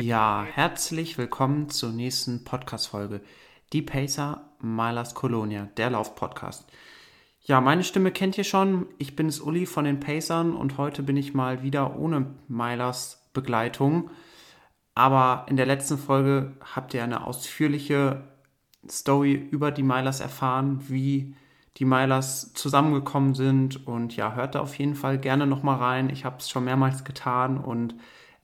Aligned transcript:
Ja, 0.00 0.46
herzlich 0.48 1.18
willkommen 1.18 1.70
zur 1.70 1.90
nächsten 1.90 2.44
Podcast-Folge. 2.44 3.20
Die 3.72 3.82
Pacer 3.82 4.48
Malers 4.60 5.14
Colonia, 5.14 5.68
der 5.76 5.90
Lauf-Podcast. 5.90 6.70
Ja, 7.42 7.60
meine 7.60 7.82
Stimme 7.82 8.12
kennt 8.12 8.38
ihr 8.38 8.44
schon. 8.44 8.86
Ich 8.98 9.16
bin 9.16 9.26
es 9.26 9.40
Uli 9.40 9.66
von 9.66 9.84
den 9.84 9.98
Pacern 9.98 10.52
und 10.54 10.78
heute 10.78 11.02
bin 11.02 11.16
ich 11.16 11.34
mal 11.34 11.64
wieder 11.64 11.98
ohne 11.98 12.26
Milers 12.46 13.28
Begleitung. 13.32 14.10
Aber 14.94 15.46
in 15.48 15.56
der 15.56 15.66
letzten 15.66 15.98
Folge 15.98 16.52
habt 16.74 16.94
ihr 16.94 17.02
eine 17.02 17.26
ausführliche 17.26 18.22
Story 18.88 19.32
über 19.32 19.72
die 19.72 19.82
Milers 19.82 20.20
erfahren, 20.20 20.84
wie 20.88 21.34
die 21.76 21.84
Milers 21.84 22.52
zusammengekommen 22.52 23.34
sind. 23.34 23.86
Und 23.86 24.14
ja, 24.14 24.34
hört 24.34 24.54
da 24.54 24.60
auf 24.60 24.78
jeden 24.78 24.94
Fall 24.94 25.18
gerne 25.18 25.46
nochmal 25.46 25.78
rein. 25.78 26.10
Ich 26.10 26.24
habe 26.24 26.36
es 26.38 26.48
schon 26.48 26.64
mehrmals 26.64 27.02
getan 27.04 27.58
und 27.58 27.94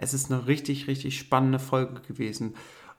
es 0.05 0.15
ist 0.15 0.31
eine 0.31 0.47
richtig, 0.47 0.87
richtig 0.87 1.19
spannende 1.19 1.59
Folge 1.59 2.01
gewesen. 2.07 2.55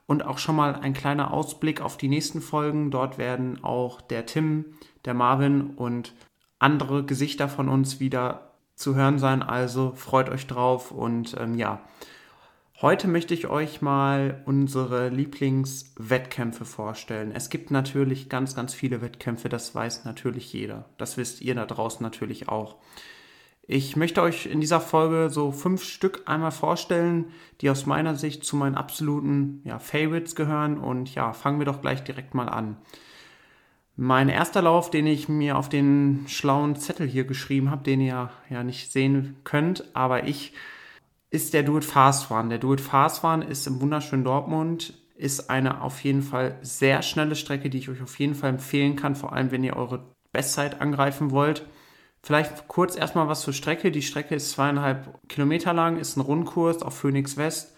Und 0.08 0.26
auch 0.26 0.38
schon 0.38 0.56
mal 0.56 0.76
ein 0.76 0.94
kleiner 0.94 1.32
Ausblick 1.32 1.82
auf 1.82 1.98
die 1.98 2.10
nächsten 2.10 2.42
Folgen. 2.42 2.92
Dort 2.92 3.18
werden 3.18 3.64
auch 3.64 4.02
der 4.02 4.26
Tim, 4.26 4.66
der 5.06 5.14
Marvin 5.14 5.72
und 5.76 6.14
andere 6.60 7.04
Gesichter 7.04 7.48
von 7.48 7.70
uns 7.70 8.00
wieder 8.00 8.52
zu 8.76 8.96
hören 8.96 9.20
sein. 9.20 9.42
Also 9.42 9.94
freut 9.96 10.30
euch 10.30 10.48
drauf 10.48 10.92
und 10.92 11.36
ähm, 11.40 11.56
ja. 11.56 11.82
Heute 12.82 13.08
möchte 13.08 13.34
ich 13.34 13.48
euch 13.48 13.82
mal 13.82 14.42
unsere 14.46 15.08
Lieblingswettkämpfe 15.08 16.66
vorstellen. 16.66 17.32
Es 17.32 17.50
gibt 17.50 17.72
natürlich 17.72 18.28
ganz, 18.28 18.54
ganz 18.54 18.74
viele 18.74 19.02
Wettkämpfe, 19.02 19.48
das 19.48 19.74
weiß 19.74 20.04
natürlich 20.04 20.52
jeder. 20.52 20.84
Das 20.98 21.16
wisst 21.16 21.40
ihr 21.42 21.56
da 21.56 21.66
draußen 21.66 22.04
natürlich 22.04 22.50
auch. 22.50 22.76
Ich 23.68 23.96
möchte 23.96 24.22
euch 24.22 24.46
in 24.46 24.62
dieser 24.62 24.80
Folge 24.80 25.30
so 25.32 25.52
fünf 25.52 25.84
Stück 25.84 26.24
einmal 26.28 26.52
vorstellen, 26.52 27.32
die 27.62 27.70
aus 27.70 27.88
meiner 27.88 28.16
Sicht 28.16 28.46
zu 28.46 28.56
meinen 28.56 28.76
absoluten 28.76 29.62
ja, 29.64 29.80
Favorites 29.80 30.36
gehören. 30.36 30.78
Und 30.78 31.16
ja, 31.16 31.34
fangen 31.34 31.60
wir 31.60 31.66
doch 31.66 31.82
gleich 31.82 32.04
direkt 32.04 32.36
mal 32.36 32.48
an. 32.48 32.78
Mein 33.96 34.30
erster 34.30 34.62
Lauf, 34.62 34.92
den 34.92 35.08
ich 35.08 35.30
mir 35.30 35.58
auf 35.58 35.70
den 35.70 36.26
schlauen 36.28 36.76
Zettel 36.76 37.08
hier 37.08 37.24
geschrieben 37.24 37.72
habe, 37.72 37.84
den 37.84 38.02
ihr 38.02 38.30
ja 38.50 38.64
nicht 38.64 38.92
sehen 38.92 39.38
könnt, 39.46 39.96
aber 39.96 40.28
ich 40.28 40.54
ist 41.32 41.54
der 41.54 41.64
Do 41.64 41.80
Fast 41.82 42.30
Run. 42.30 42.50
Der 42.50 42.60
Do 42.60 42.76
Fast 42.78 43.24
Run 43.24 43.42
ist 43.42 43.66
im 43.68 43.82
wunderschönen 43.82 44.26
Dortmund, 44.26 44.94
ist 45.16 45.50
eine 45.50 45.82
auf 45.82 46.04
jeden 46.04 46.22
Fall 46.22 46.60
sehr 46.62 47.02
schnelle 47.02 47.36
Strecke, 47.36 47.70
die 47.70 47.78
ich 47.78 47.90
euch 47.90 48.02
auf 48.02 48.20
jeden 48.20 48.36
Fall 48.36 48.52
empfehlen 48.52 48.96
kann, 48.96 49.16
vor 49.16 49.34
allem 49.34 49.52
wenn 49.52 49.64
ihr 49.64 49.76
eure 49.76 50.04
Bestzeit 50.34 50.82
angreifen 50.82 51.32
wollt. 51.32 51.66
Vielleicht 52.26 52.68
kurz 52.68 52.98
erstmal 52.98 53.28
was 53.28 53.42
zur 53.42 53.54
Strecke. 53.54 53.92
Die 53.92 54.02
Strecke 54.02 54.34
ist 54.34 54.50
zweieinhalb 54.50 55.16
Kilometer 55.30 55.74
lang, 55.74 55.98
ist 55.98 56.18
ein 56.18 56.22
Rundkurs 56.22 56.82
auf 56.82 56.98
Phoenix 56.98 57.38
West. 57.38 57.76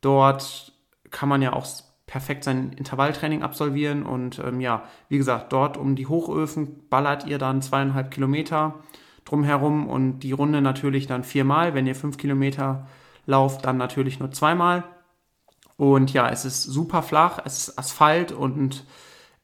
Dort 0.00 0.72
kann 1.12 1.28
man 1.28 1.40
ja 1.40 1.52
auch 1.52 1.68
perfekt 2.04 2.42
sein 2.42 2.72
Intervalltraining 2.72 3.44
absolvieren 3.44 4.04
und 4.04 4.40
ähm, 4.40 4.60
ja, 4.60 4.82
wie 5.08 5.18
gesagt, 5.18 5.52
dort 5.52 5.76
um 5.76 5.94
die 5.94 6.08
Hochöfen 6.08 6.88
ballert 6.88 7.26
ihr 7.26 7.38
dann 7.38 7.62
zweieinhalb 7.62 8.10
Kilometer 8.10 8.74
drumherum 9.24 9.88
und 9.88 10.18
die 10.18 10.32
Runde 10.32 10.62
natürlich 10.62 11.06
dann 11.06 11.22
viermal. 11.22 11.74
Wenn 11.74 11.86
ihr 11.86 11.94
fünf 11.94 12.16
Kilometer 12.16 12.88
lauft, 13.24 13.66
dann 13.66 13.76
natürlich 13.76 14.18
nur 14.18 14.32
zweimal. 14.32 14.82
Und 15.76 16.12
ja, 16.12 16.28
es 16.28 16.44
ist 16.44 16.64
super 16.64 17.02
flach, 17.02 17.38
es 17.44 17.68
ist 17.68 17.78
Asphalt 17.78 18.32
und 18.32 18.84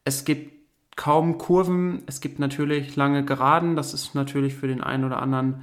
es 0.04 0.24
gibt 0.24 0.61
kaum 0.96 1.38
Kurven. 1.38 2.02
Es 2.06 2.20
gibt 2.20 2.38
natürlich 2.38 2.96
lange 2.96 3.24
Geraden. 3.24 3.76
Das 3.76 3.94
ist 3.94 4.14
natürlich 4.14 4.54
für 4.54 4.68
den 4.68 4.82
einen 4.82 5.04
oder 5.04 5.20
anderen 5.20 5.62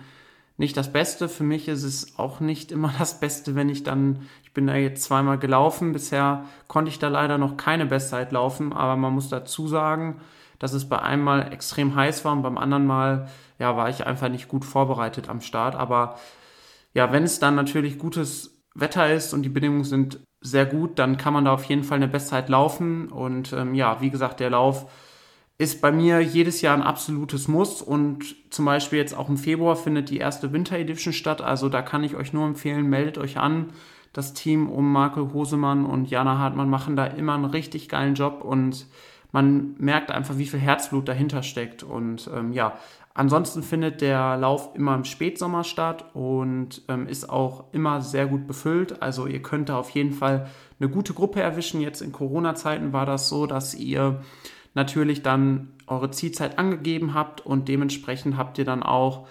nicht 0.58 0.75
das 0.75 0.91
Beste. 0.91 1.30
Für 1.30 1.44
mich 1.44 1.67
ist 1.67 1.83
es 1.83 2.19
auch 2.19 2.39
nicht 2.39 2.71
immer 2.71 2.94
das 2.99 3.19
Beste, 3.19 3.55
wenn 3.55 3.69
ich 3.69 3.83
dann, 3.83 4.27
ich 4.44 4.53
bin 4.53 4.67
da 4.67 4.75
jetzt 4.75 5.03
zweimal 5.03 5.39
gelaufen. 5.39 5.94
Bisher 5.94 6.45
konnte 6.67 6.89
ich 6.89 6.99
da 6.99 7.08
leider 7.08 7.38
noch 7.38 7.58
keine 7.58 7.86
Bestzeit 7.86 8.31
laufen, 8.31 8.73
aber 8.73 8.95
man 8.95 9.14
muss 9.14 9.30
dazu 9.30 9.67
sagen, 9.67 10.21
dass 10.59 10.73
es 10.73 10.89
bei 10.89 11.02
einem 11.02 11.23
Mal 11.23 11.53
extrem 11.53 11.95
heiß 11.95 12.26
war 12.26 12.33
und 12.33 12.42
beim 12.42 12.58
anderen 12.58 12.86
Mal 12.86 13.30
ja, 13.59 13.77
war 13.77 13.89
ich 13.89 14.05
einfach 14.05 14.30
nicht 14.30 14.49
gut 14.49 14.65
vorbereitet 14.65 15.30
am 15.30 15.42
Start. 15.42 15.76
Aber 15.76 16.17
ja, 16.93 17.11
wenn 17.14 17.23
es 17.23 17.39
dann 17.39 17.55
natürlich 17.55 17.98
gutes 17.98 18.61
Wetter 18.76 19.11
ist 19.14 19.33
und 19.33 19.43
die 19.43 19.49
Bedingungen 19.49 19.86
sind 19.86 20.20
sehr 20.42 20.65
gut, 20.65 20.99
dann 20.99 21.17
kann 21.17 21.33
man 21.33 21.45
da 21.45 21.53
auf 21.53 21.65
jeden 21.65 21.83
Fall 21.83 21.98
eine 21.98 22.08
Bestzeit 22.08 22.49
laufen. 22.49 23.09
Und 23.09 23.53
ähm, 23.53 23.73
ja, 23.76 24.02
wie 24.02 24.09
gesagt, 24.09 24.39
der 24.39 24.49
Lauf 24.49 24.89
ist 25.59 25.81
bei 25.81 25.92
mir 25.92 26.21
jedes 26.21 26.61
Jahr 26.61 26.73
ein 26.73 26.81
absolutes 26.81 27.49
Muss 27.49 27.81
und 27.81 28.36
zum 28.49 28.64
Beispiel 28.64 28.97
jetzt 28.97 29.15
auch 29.15 29.27
im 29.27 29.37
Februar 29.37 29.75
findet 29.75 30.09
die 30.09 30.17
erste 30.17 30.53
Winter 30.53 30.80
Edition 30.80 31.14
statt. 31.14 31.42
Also 31.42 31.67
da 31.67 31.81
kann 31.81 32.03
ich 32.03 32.15
euch 32.15 32.31
nur 32.31 32.47
empfehlen, 32.47 32.89
meldet 32.89 33.17
euch 33.17 33.37
an. 33.37 33.67
Das 34.14 34.33
Team 34.33 34.70
um 34.70 34.92
Marco 34.92 35.33
Hosemann 35.33 35.86
und 35.86 36.09
Jana 36.09 36.39
Hartmann 36.39 36.70
machen 36.70 36.95
da 36.95 37.05
immer 37.05 37.36
einen 37.36 37.45
richtig 37.45 37.89
geilen 37.89 38.15
Job 38.15 38.42
und 38.42 38.87
man 39.31 39.75
merkt 39.77 40.11
einfach, 40.11 40.37
wie 40.37 40.47
viel 40.47 40.59
Herzblut 40.59 41.08
dahinter 41.08 41.43
steckt. 41.43 41.83
Und 41.83 42.30
ähm, 42.33 42.53
ja, 42.53 42.80
Ansonsten 43.20 43.64
findet 43.64 43.99
der 43.99 44.37
Lauf 44.37 44.70
immer 44.76 44.95
im 44.95 45.03
Spätsommer 45.03 45.65
statt 45.65 46.05
und 46.14 46.83
ähm, 46.87 47.05
ist 47.05 47.30
auch 47.30 47.65
immer 47.73 47.99
sehr 47.99 48.27
gut 48.27 48.47
befüllt. 48.47 49.02
Also 49.02 49.27
ihr 49.27 49.41
könnt 49.41 49.67
da 49.67 49.77
auf 49.77 49.89
jeden 49.89 50.14
Fall 50.14 50.47
eine 50.80 50.89
gute 50.89 51.14
Gruppe 51.14 51.41
erwischen. 51.41 51.81
Jetzt 51.81 52.02
in 52.02 52.14
Corona-Zeiten 52.14 52.93
war 52.93 53.05
das 53.05 53.27
so, 53.27 53.45
dass 53.45 53.73
ihr 53.73 54.21
natürlich 54.73 55.23
dann 55.23 55.73
eure 55.87 56.11
Zielzeit 56.11 56.57
angegeben 56.57 57.13
habt 57.13 57.45
und 57.45 57.67
dementsprechend 57.67 58.37
habt 58.37 58.57
ihr 58.57 58.65
dann 58.65 58.83
auch 58.83 59.27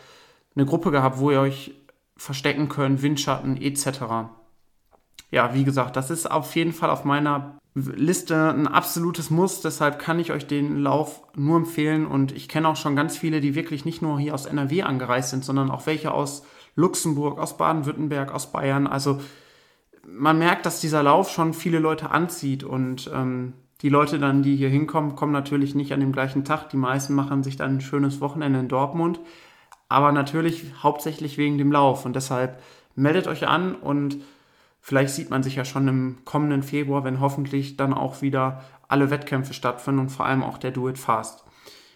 eine 0.54 0.66
Gruppe 0.66 0.90
gehabt, 0.90 1.18
wo 1.18 1.30
ihr 1.30 1.40
euch 1.40 1.74
verstecken 2.16 2.68
könnt, 2.68 3.02
Windschatten 3.02 3.56
etc. 3.56 4.00
Ja, 5.30 5.54
wie 5.54 5.64
gesagt, 5.64 5.96
das 5.96 6.10
ist 6.10 6.30
auf 6.30 6.54
jeden 6.56 6.72
Fall 6.72 6.90
auf 6.90 7.04
meiner 7.04 7.58
Liste 7.74 8.50
ein 8.50 8.66
absolutes 8.66 9.30
Muss, 9.30 9.60
deshalb 9.60 10.00
kann 10.00 10.18
ich 10.18 10.32
euch 10.32 10.46
den 10.46 10.78
Lauf 10.78 11.22
nur 11.36 11.56
empfehlen 11.56 12.06
und 12.06 12.32
ich 12.32 12.48
kenne 12.48 12.68
auch 12.68 12.76
schon 12.76 12.96
ganz 12.96 13.16
viele, 13.16 13.40
die 13.40 13.54
wirklich 13.54 13.84
nicht 13.84 14.02
nur 14.02 14.18
hier 14.18 14.34
aus 14.34 14.46
NRW 14.46 14.82
angereist 14.82 15.30
sind, 15.30 15.44
sondern 15.44 15.70
auch 15.70 15.86
welche 15.86 16.12
aus 16.12 16.44
Luxemburg, 16.74 17.38
aus 17.38 17.56
Baden-Württemberg, 17.56 18.32
aus 18.32 18.50
Bayern. 18.50 18.86
Also 18.86 19.20
man 20.06 20.38
merkt, 20.38 20.66
dass 20.66 20.80
dieser 20.80 21.02
Lauf 21.02 21.30
schon 21.30 21.54
viele 21.54 21.78
Leute 21.78 22.10
anzieht 22.10 22.64
und 22.64 23.10
ähm, 23.14 23.52
die 23.82 23.88
Leute 23.88 24.18
dann, 24.18 24.42
die 24.42 24.56
hier 24.56 24.68
hinkommen, 24.68 25.14
kommen 25.14 25.32
natürlich 25.32 25.74
nicht 25.74 25.92
an 25.92 26.00
dem 26.00 26.12
gleichen 26.12 26.44
Tag. 26.44 26.68
Die 26.70 26.76
meisten 26.76 27.14
machen 27.14 27.42
sich 27.42 27.56
dann 27.56 27.76
ein 27.76 27.80
schönes 27.80 28.20
Wochenende 28.20 28.58
in 28.58 28.68
Dortmund, 28.68 29.20
aber 29.88 30.12
natürlich 30.12 30.64
hauptsächlich 30.82 31.38
wegen 31.38 31.58
dem 31.58 31.72
Lauf 31.72 32.04
und 32.04 32.16
deshalb 32.16 32.60
meldet 32.94 33.26
euch 33.26 33.46
an 33.46 33.74
und 33.74 34.18
Vielleicht 34.88 35.14
sieht 35.14 35.28
man 35.28 35.42
sich 35.42 35.56
ja 35.56 35.66
schon 35.66 35.86
im 35.86 36.18
kommenden 36.24 36.62
Februar, 36.62 37.04
wenn 37.04 37.20
hoffentlich 37.20 37.76
dann 37.76 37.92
auch 37.92 38.22
wieder 38.22 38.64
alle 38.88 39.10
Wettkämpfe 39.10 39.52
stattfinden 39.52 40.00
und 40.00 40.08
vor 40.08 40.24
allem 40.24 40.42
auch 40.42 40.56
der 40.56 40.70
Do 40.70 40.88
It 40.88 40.96
Fast. 40.96 41.44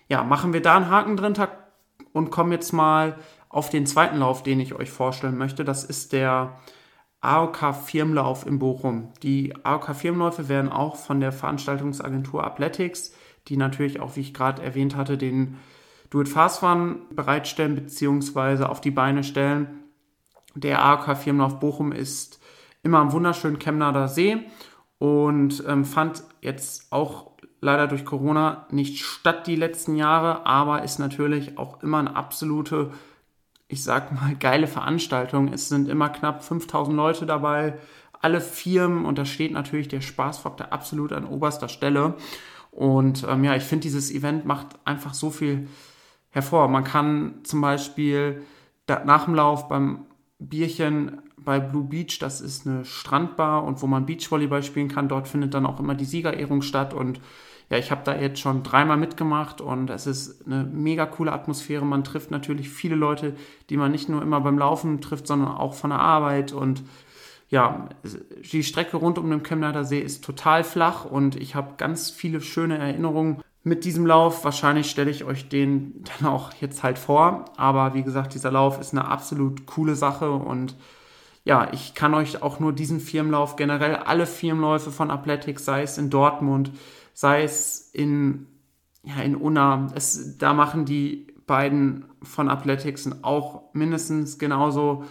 Ja, 0.08 0.24
machen 0.24 0.52
wir 0.52 0.60
da 0.60 0.76
einen 0.76 0.90
Haken 0.90 1.16
drin 1.16 1.34
und 2.12 2.30
kommen 2.30 2.52
jetzt 2.52 2.72
mal 2.72 3.16
auf 3.48 3.70
den 3.70 3.86
zweiten 3.86 4.18
Lauf, 4.18 4.42
den 4.42 4.60
ich 4.60 4.74
euch 4.74 4.90
vorstellen 4.90 5.38
möchte. 5.38 5.64
Das 5.64 5.84
ist 5.84 6.12
der 6.12 6.58
AOK 7.22 7.74
Firmenlauf 7.74 8.46
in 8.46 8.58
Bochum. 8.58 9.12
Die 9.22 9.54
AOK 9.64 9.94
Firmenläufe 9.94 10.48
werden 10.48 10.70
auch 10.70 10.96
von 10.96 11.20
der 11.20 11.32
Veranstaltungsagentur 11.32 12.44
Athletics, 12.44 13.14
die 13.48 13.56
natürlich 13.56 14.00
auch, 14.00 14.16
wie 14.16 14.20
ich 14.20 14.34
gerade 14.34 14.62
erwähnt 14.62 14.96
hatte, 14.96 15.16
den 15.16 15.56
Do 16.10 16.20
It 16.20 16.28
Fast 16.28 16.62
Run 16.62 17.02
bereitstellen 17.10 17.74
bzw. 17.74 18.64
auf 18.64 18.80
die 18.80 18.90
Beine 18.90 19.24
stellen. 19.24 19.84
Der 20.54 20.84
AOK 20.84 21.16
Firmenlauf 21.16 21.58
Bochum 21.58 21.92
ist 21.92 22.40
immer 22.82 22.98
am 22.98 23.12
wunderschönen 23.12 23.58
Chemnader 23.58 24.08
See 24.08 24.38
und 24.98 25.64
ähm, 25.66 25.84
fand 25.84 26.24
jetzt 26.42 26.92
auch 26.92 27.30
leider 27.60 27.86
durch 27.86 28.04
Corona 28.04 28.66
nicht 28.70 29.02
statt 29.04 29.46
die 29.46 29.56
letzten 29.56 29.96
Jahre, 29.96 30.44
aber 30.44 30.82
ist 30.82 30.98
natürlich 30.98 31.56
auch 31.56 31.82
immer 31.82 31.98
eine 31.98 32.16
absolute, 32.16 32.90
ich 33.72 33.82
sag 33.82 34.12
mal, 34.12 34.34
geile 34.36 34.66
Veranstaltung. 34.66 35.50
Es 35.50 35.70
sind 35.70 35.88
immer 35.88 36.10
knapp 36.10 36.44
5000 36.44 36.94
Leute 36.94 37.24
dabei, 37.24 37.78
alle 38.20 38.42
Firmen 38.42 39.06
und 39.06 39.16
da 39.16 39.24
steht 39.24 39.50
natürlich 39.50 39.88
der 39.88 40.02
Spaßfaktor 40.02 40.72
absolut 40.72 41.10
an 41.12 41.24
oberster 41.24 41.68
Stelle. 41.68 42.14
Und 42.70 43.26
ähm, 43.26 43.44
ja, 43.44 43.56
ich 43.56 43.62
finde, 43.62 43.84
dieses 43.84 44.12
Event 44.12 44.44
macht 44.44 44.78
einfach 44.84 45.14
so 45.14 45.30
viel 45.30 45.68
hervor. 46.28 46.68
Man 46.68 46.84
kann 46.84 47.40
zum 47.44 47.62
Beispiel 47.62 48.42
nach 48.86 49.24
dem 49.24 49.34
Lauf 49.34 49.68
beim 49.68 50.04
Bierchen 50.38 51.22
bei 51.38 51.58
Blue 51.58 51.84
Beach, 51.84 52.18
das 52.20 52.42
ist 52.42 52.66
eine 52.66 52.84
Strandbar 52.84 53.64
und 53.64 53.80
wo 53.80 53.86
man 53.86 54.04
Beachvolleyball 54.04 54.62
spielen 54.62 54.88
kann. 54.88 55.08
Dort 55.08 55.28
findet 55.28 55.54
dann 55.54 55.64
auch 55.64 55.80
immer 55.80 55.94
die 55.94 56.04
Siegerehrung 56.04 56.60
statt 56.60 56.92
und 56.92 57.20
ja, 57.72 57.78
ich 57.78 57.90
habe 57.90 58.02
da 58.04 58.14
jetzt 58.14 58.38
schon 58.38 58.62
dreimal 58.62 58.98
mitgemacht 58.98 59.62
und 59.62 59.88
es 59.88 60.06
ist 60.06 60.46
eine 60.46 60.62
mega 60.62 61.06
coole 61.06 61.32
Atmosphäre. 61.32 61.86
Man 61.86 62.04
trifft 62.04 62.30
natürlich 62.30 62.68
viele 62.68 62.96
Leute, 62.96 63.34
die 63.70 63.78
man 63.78 63.90
nicht 63.90 64.10
nur 64.10 64.20
immer 64.20 64.42
beim 64.42 64.58
Laufen 64.58 65.00
trifft, 65.00 65.26
sondern 65.26 65.52
auch 65.52 65.72
von 65.72 65.88
der 65.88 66.00
Arbeit 66.00 66.52
und 66.52 66.82
ja, 67.48 67.88
die 68.52 68.62
Strecke 68.62 68.98
rund 68.98 69.16
um 69.16 69.30
den 69.30 69.42
Chemnader 69.42 69.84
See 69.84 70.00
ist 70.00 70.22
total 70.22 70.64
flach 70.64 71.06
und 71.06 71.34
ich 71.34 71.54
habe 71.54 71.76
ganz 71.78 72.10
viele 72.10 72.42
schöne 72.42 72.76
Erinnerungen 72.76 73.42
mit 73.64 73.86
diesem 73.86 74.04
Lauf. 74.04 74.44
Wahrscheinlich 74.44 74.90
stelle 74.90 75.10
ich 75.10 75.24
euch 75.24 75.48
den 75.48 76.04
dann 76.20 76.28
auch 76.28 76.52
jetzt 76.60 76.82
halt 76.82 76.98
vor, 76.98 77.46
aber 77.56 77.94
wie 77.94 78.02
gesagt, 78.02 78.34
dieser 78.34 78.50
Lauf 78.50 78.78
ist 78.82 78.92
eine 78.92 79.08
absolut 79.08 79.64
coole 79.64 79.94
Sache 79.94 80.30
und 80.30 80.76
ja, 81.44 81.68
ich 81.72 81.94
kann 81.94 82.12
euch 82.12 82.42
auch 82.42 82.60
nur 82.60 82.74
diesen 82.74 83.00
Firmenlauf, 83.00 83.56
generell 83.56 83.96
alle 83.96 84.26
Firmenläufe 84.26 84.90
von 84.90 85.10
Athletics, 85.10 85.64
sei 85.64 85.82
es 85.82 85.96
in 85.96 86.10
Dortmund, 86.10 86.70
sei 87.12 87.42
es 87.42 87.90
in, 87.92 88.46
ja, 89.02 89.22
in 89.22 89.36
Unna, 89.36 89.88
es, 89.94 90.38
da 90.38 90.54
machen 90.54 90.84
die 90.84 91.26
beiden 91.46 92.06
von 92.22 92.48
Athletics 92.48 93.08
auch 93.22 93.72
mindestens 93.72 94.38
genauso 94.38 95.04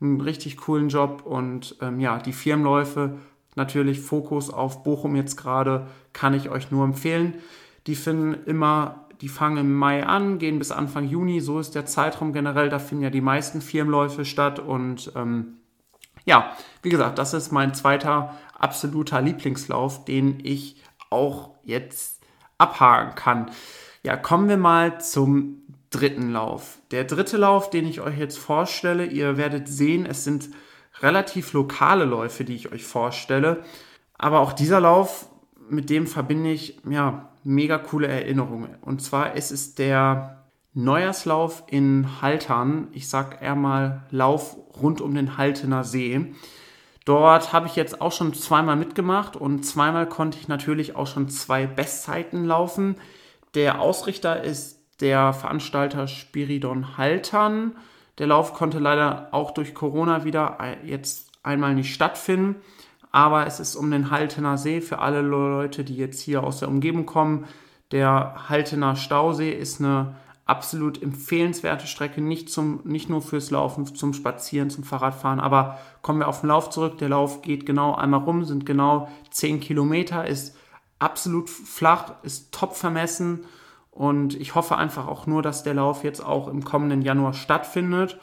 einen 0.00 0.20
richtig 0.20 0.56
coolen 0.58 0.88
Job. 0.88 1.22
Und 1.24 1.76
ähm, 1.80 2.00
ja, 2.00 2.18
die 2.18 2.32
Firmenläufe, 2.32 3.18
natürlich 3.54 4.00
Fokus 4.00 4.50
auf 4.50 4.82
Bochum 4.84 5.16
jetzt 5.16 5.36
gerade, 5.36 5.88
kann 6.12 6.34
ich 6.34 6.50
euch 6.50 6.70
nur 6.70 6.84
empfehlen. 6.84 7.34
Die 7.86 7.96
finden 7.96 8.34
immer, 8.44 9.06
die 9.20 9.28
fangen 9.28 9.58
im 9.58 9.74
Mai 9.74 10.06
an, 10.06 10.38
gehen 10.38 10.58
bis 10.58 10.70
Anfang 10.70 11.08
Juni, 11.08 11.40
so 11.40 11.58
ist 11.58 11.74
der 11.74 11.86
Zeitraum 11.86 12.32
generell, 12.32 12.68
da 12.68 12.78
finden 12.78 13.04
ja 13.04 13.10
die 13.10 13.20
meisten 13.20 13.60
Firmenläufe 13.60 14.24
statt. 14.24 14.60
Und 14.60 15.12
ähm, 15.16 15.58
ja, 16.24 16.52
wie 16.82 16.90
gesagt, 16.90 17.18
das 17.18 17.34
ist 17.34 17.50
mein 17.50 17.74
zweiter 17.74 18.36
absoluter 18.56 19.20
Lieblingslauf, 19.20 20.04
den 20.04 20.38
ich 20.44 20.82
auch 21.10 21.54
jetzt 21.64 22.22
abhaken 22.58 23.14
kann. 23.14 23.50
Ja, 24.02 24.16
kommen 24.16 24.48
wir 24.48 24.56
mal 24.56 25.00
zum 25.00 25.62
dritten 25.90 26.32
Lauf. 26.32 26.78
Der 26.90 27.04
dritte 27.04 27.36
Lauf, 27.36 27.70
den 27.70 27.86
ich 27.86 28.00
euch 28.00 28.18
jetzt 28.18 28.38
vorstelle, 28.38 29.06
ihr 29.06 29.36
werdet 29.36 29.68
sehen, 29.68 30.06
es 30.06 30.24
sind 30.24 30.50
relativ 31.00 31.52
lokale 31.52 32.04
Läufe, 32.04 32.44
die 32.44 32.54
ich 32.54 32.72
euch 32.72 32.84
vorstelle. 32.84 33.62
Aber 34.14 34.40
auch 34.40 34.52
dieser 34.52 34.80
Lauf, 34.80 35.28
mit 35.68 35.90
dem 35.90 36.06
verbinde 36.06 36.50
ich 36.50 36.80
ja 36.88 37.30
mega 37.44 37.78
coole 37.78 38.08
Erinnerungen. 38.08 38.76
Und 38.80 39.02
zwar 39.02 39.36
ist 39.36 39.50
es 39.50 39.74
der 39.74 40.46
Neujahrslauf 40.74 41.64
in 41.68 42.20
Haltern. 42.20 42.88
Ich 42.92 43.08
sag 43.08 43.42
eher 43.42 43.56
mal 43.56 44.06
Lauf 44.10 44.56
rund 44.80 45.00
um 45.00 45.14
den 45.14 45.36
Haltener 45.36 45.84
See. 45.84 46.34
Dort 47.08 47.54
habe 47.54 47.66
ich 47.68 47.74
jetzt 47.74 48.02
auch 48.02 48.12
schon 48.12 48.34
zweimal 48.34 48.76
mitgemacht 48.76 49.34
und 49.34 49.64
zweimal 49.64 50.06
konnte 50.06 50.36
ich 50.38 50.46
natürlich 50.46 50.94
auch 50.94 51.06
schon 51.06 51.30
zwei 51.30 51.66
Bestzeiten 51.66 52.44
laufen. 52.44 52.96
Der 53.54 53.80
Ausrichter 53.80 54.44
ist 54.44 54.82
der 55.00 55.32
Veranstalter 55.32 56.06
Spiridon 56.06 56.98
Haltern. 56.98 57.76
Der 58.18 58.26
Lauf 58.26 58.52
konnte 58.52 58.78
leider 58.78 59.28
auch 59.30 59.52
durch 59.52 59.74
Corona 59.74 60.26
wieder 60.26 60.58
jetzt 60.84 61.30
einmal 61.42 61.74
nicht 61.74 61.94
stattfinden. 61.94 62.56
Aber 63.10 63.46
es 63.46 63.58
ist 63.58 63.74
um 63.74 63.90
den 63.90 64.10
Haltener 64.10 64.58
See 64.58 64.82
für 64.82 64.98
alle 64.98 65.22
Leute, 65.22 65.84
die 65.84 65.96
jetzt 65.96 66.20
hier 66.20 66.44
aus 66.44 66.58
der 66.58 66.68
Umgebung 66.68 67.06
kommen. 67.06 67.46
Der 67.90 68.50
Haltener 68.50 68.96
Stausee 68.96 69.52
ist 69.52 69.80
eine 69.80 70.14
absolut 70.48 71.02
empfehlenswerte 71.02 71.86
Strecke, 71.86 72.22
nicht, 72.22 72.48
zum, 72.48 72.80
nicht 72.84 73.10
nur 73.10 73.20
fürs 73.20 73.50
Laufen, 73.50 73.94
zum 73.94 74.14
Spazieren, 74.14 74.70
zum 74.70 74.82
Fahrradfahren. 74.82 75.40
Aber 75.40 75.78
kommen 76.00 76.20
wir 76.20 76.26
auf 76.26 76.40
den 76.40 76.48
Lauf 76.48 76.70
zurück. 76.70 76.96
Der 76.98 77.10
Lauf 77.10 77.42
geht 77.42 77.66
genau 77.66 77.94
einmal 77.94 78.20
rum, 78.20 78.44
sind 78.44 78.64
genau 78.64 79.08
10 79.30 79.60
Kilometer, 79.60 80.26
ist 80.26 80.56
absolut 80.98 81.50
flach, 81.50 82.14
ist 82.22 82.52
top 82.52 82.74
vermessen. 82.74 83.44
Und 83.90 84.40
ich 84.40 84.54
hoffe 84.54 84.76
einfach 84.76 85.06
auch 85.06 85.26
nur, 85.26 85.42
dass 85.42 85.64
der 85.64 85.74
Lauf 85.74 86.02
jetzt 86.02 86.24
auch 86.24 86.48
im 86.48 86.64
kommenden 86.64 87.02
Januar 87.02 87.34
stattfindet. 87.34 88.18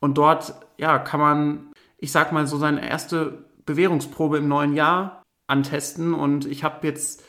Und 0.00 0.18
dort, 0.18 0.54
ja, 0.76 0.98
kann 0.98 1.20
man, 1.20 1.72
ich 1.96 2.12
sag 2.12 2.30
mal, 2.30 2.46
so 2.46 2.58
seine 2.58 2.86
erste 2.86 3.46
Bewährungsprobe 3.64 4.36
im 4.36 4.48
neuen 4.48 4.74
Jahr 4.74 5.22
antesten. 5.46 6.12
Und 6.12 6.44
ich 6.44 6.62
habe 6.62 6.86
jetzt 6.86 7.22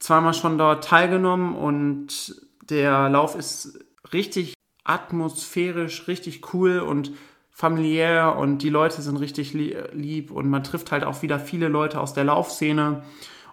zweimal 0.00 0.34
schon 0.34 0.58
dort 0.58 0.82
teilgenommen 0.82 1.54
und 1.54 2.45
der 2.70 3.08
Lauf 3.08 3.36
ist 3.36 3.78
richtig 4.12 4.54
atmosphärisch, 4.84 6.08
richtig 6.08 6.54
cool 6.54 6.78
und 6.78 7.12
familiär 7.50 8.36
und 8.36 8.58
die 8.58 8.68
Leute 8.68 9.00
sind 9.00 9.16
richtig 9.16 9.54
lieb 9.54 10.30
und 10.30 10.48
man 10.48 10.62
trifft 10.62 10.92
halt 10.92 11.04
auch 11.04 11.22
wieder 11.22 11.40
viele 11.40 11.68
Leute 11.68 12.00
aus 12.00 12.12
der 12.12 12.24
Laufszene. 12.24 13.02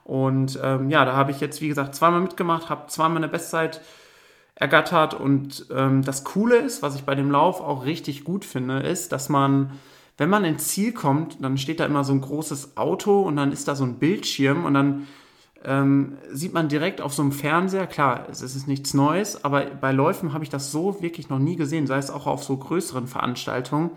Und 0.04 0.60
ähm, 0.62 0.89
ja, 0.89 1.06
da 1.06 1.13
habe 1.15 1.31
ich 1.31 1.39
jetzt, 1.39 1.62
wie 1.62 1.69
gesagt, 1.69 1.95
zweimal 1.95 2.19
mitgemacht, 2.19 2.69
habe 2.69 2.88
zweimal 2.88 3.18
eine 3.18 3.30
Bestzeit 3.30 3.81
ergattert. 4.56 5.13
Und 5.13 5.68
ähm, 5.74 6.04
das 6.04 6.24
Coole 6.25 6.57
ist, 6.57 6.81
was 6.81 6.95
ich 6.95 7.04
bei 7.04 7.15
dem 7.15 7.31
Lauf 7.31 7.62
auch 7.62 7.86
richtig 7.86 8.25
gut 8.25 8.44
finde, 8.44 8.80
ist, 8.80 9.13
dass 9.13 9.30
man, 9.30 9.71
wenn 10.18 10.30
man 10.30 10.44
ins 10.44 10.68
Ziel 10.68 10.92
kommt, 10.92 11.42
dann 11.42 11.57
steht 11.57 11.80
da 11.80 11.86
immer 11.86 12.04
so 12.04 12.13
ein 12.13 12.21
großes 12.21 12.75
Auto 12.75 13.21
und 13.21 13.38
dann 13.38 13.54
ist 13.54 13.69
da 13.69 13.75
so 13.75 13.86
ein 13.86 14.00
Bildschirm 14.00 14.65
und 14.65 14.74
dann 14.74 15.07
ähm, 15.65 16.18
sieht 16.31 16.54
man 16.54 16.68
direkt 16.68 17.00
auf 17.00 17.13
so 17.13 17.21
einem 17.21 17.31
Fernseher, 17.31 17.88
klar, 17.88 18.27
es 18.30 18.42
ist 18.42 18.68
nichts 18.68 18.94
Neues, 18.94 19.45
aber 19.45 19.65
bei 19.65 19.92
Läufen 19.92 20.33
habe 20.33 20.44
ich 20.44 20.50
das 20.50 20.71
so 20.71 21.01
wirklich 21.01 21.30
noch 21.30 21.39
nie 21.39 21.56
gesehen, 21.56 21.88
sei 21.88 21.98
es 21.98 22.10
auch 22.10 22.27
auf 22.27 22.44
so 22.44 22.57
größeren 22.57 23.07
Veranstaltungen. 23.07 23.92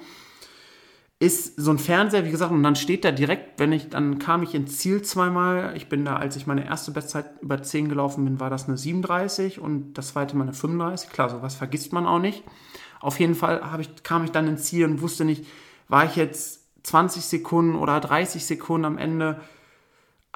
Ist 1.19 1.57
so 1.57 1.71
ein 1.71 1.79
Fernseher, 1.79 2.27
wie 2.27 2.31
gesagt, 2.31 2.53
und 2.53 2.63
dann 2.63 2.77
steht 2.77 3.05
da 3.05 3.11
direkt, 3.11 3.59
wenn 3.59 3.73
ich, 3.73 3.89
dann 3.89 4.19
kam 4.19 4.43
ich 4.43 4.55
ins 4.55 4.79
Ziel 4.79 5.01
zweimal. 5.01 5.73
Ich 5.75 5.89
bin 5.89 6.05
da, 6.05 6.17
als 6.17 6.37
ich 6.37 6.47
meine 6.47 6.67
erste 6.67 6.91
Bestzeit 6.91 7.41
über 7.41 7.63
10 7.63 7.89
gelaufen 7.89 8.25
bin, 8.25 8.39
war 8.39 8.51
das 8.51 8.69
eine 8.69 8.77
37 8.77 9.59
und 9.59 9.95
das 9.95 10.09
zweite 10.09 10.37
mal 10.37 10.45
eine 10.45 10.53
35. 10.53 11.11
Klar, 11.11 11.31
sowas 11.31 11.55
vergisst 11.55 11.93
man 11.93 12.07
auch 12.07 12.19
nicht. 12.19 12.45
Auf 13.01 13.19
jeden 13.19 13.35
Fall 13.35 13.63
ich, 13.81 14.03
kam 14.03 14.25
ich 14.25 14.31
dann 14.31 14.47
ins 14.47 14.65
Ziel 14.65 14.85
und 14.85 15.01
wusste 15.01 15.25
nicht, 15.25 15.47
war 15.89 16.05
ich 16.05 16.17
jetzt 16.17 16.67
20 16.83 17.25
Sekunden 17.25 17.77
oder 17.77 17.99
30 17.99 18.45
Sekunden 18.45 18.85
am 18.85 18.99
Ende 18.99 19.41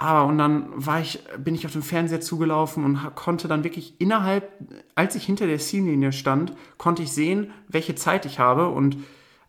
aber 0.02 0.26
und 0.26 0.38
dann 0.38 0.66
war 0.74 0.98
ich, 0.98 1.18
bin 1.36 1.54
ich 1.54 1.66
auf 1.66 1.72
dem 1.72 1.82
Fernseher 1.82 2.22
zugelaufen 2.22 2.86
und 2.86 3.14
konnte 3.16 3.48
dann 3.48 3.64
wirklich 3.64 4.00
innerhalb, 4.00 4.50
als 4.94 5.14
ich 5.14 5.26
hinter 5.26 5.46
der 5.46 5.58
Ziellinie 5.58 6.12
stand, 6.12 6.54
konnte 6.78 7.02
ich 7.02 7.12
sehen, 7.12 7.50
welche 7.68 7.94
Zeit 7.94 8.24
ich 8.24 8.38
habe. 8.38 8.68
Und 8.68 8.96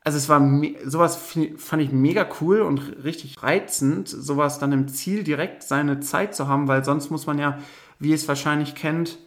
also 0.03 0.18
es 0.18 0.27
war 0.27 0.42
sowas 0.83 1.15
fand 1.56 1.81
ich 1.81 1.94
mega 1.94 2.27
cool 2.42 2.59
und 2.63 2.80
richtig 3.01 3.42
reizend, 3.42 4.09
sowas 4.09 4.59
dann 4.59 4.74
im 4.74 4.89
Ziel 4.89 5.24
direkt 5.24 5.63
seine 5.63 6.01
Zeit 6.01 6.36
zu 6.36 6.50
haben, 6.50 6.68
weil 6.68 6.83
sonst 6.83 7.12
muss 7.12 7.27
man 7.27 7.39
ja, 7.39 7.57
wie 8.00 8.09
ihr 8.09 8.15
es 8.15 8.27
wahrscheinlich 8.27 8.75
kennt, 8.75 9.19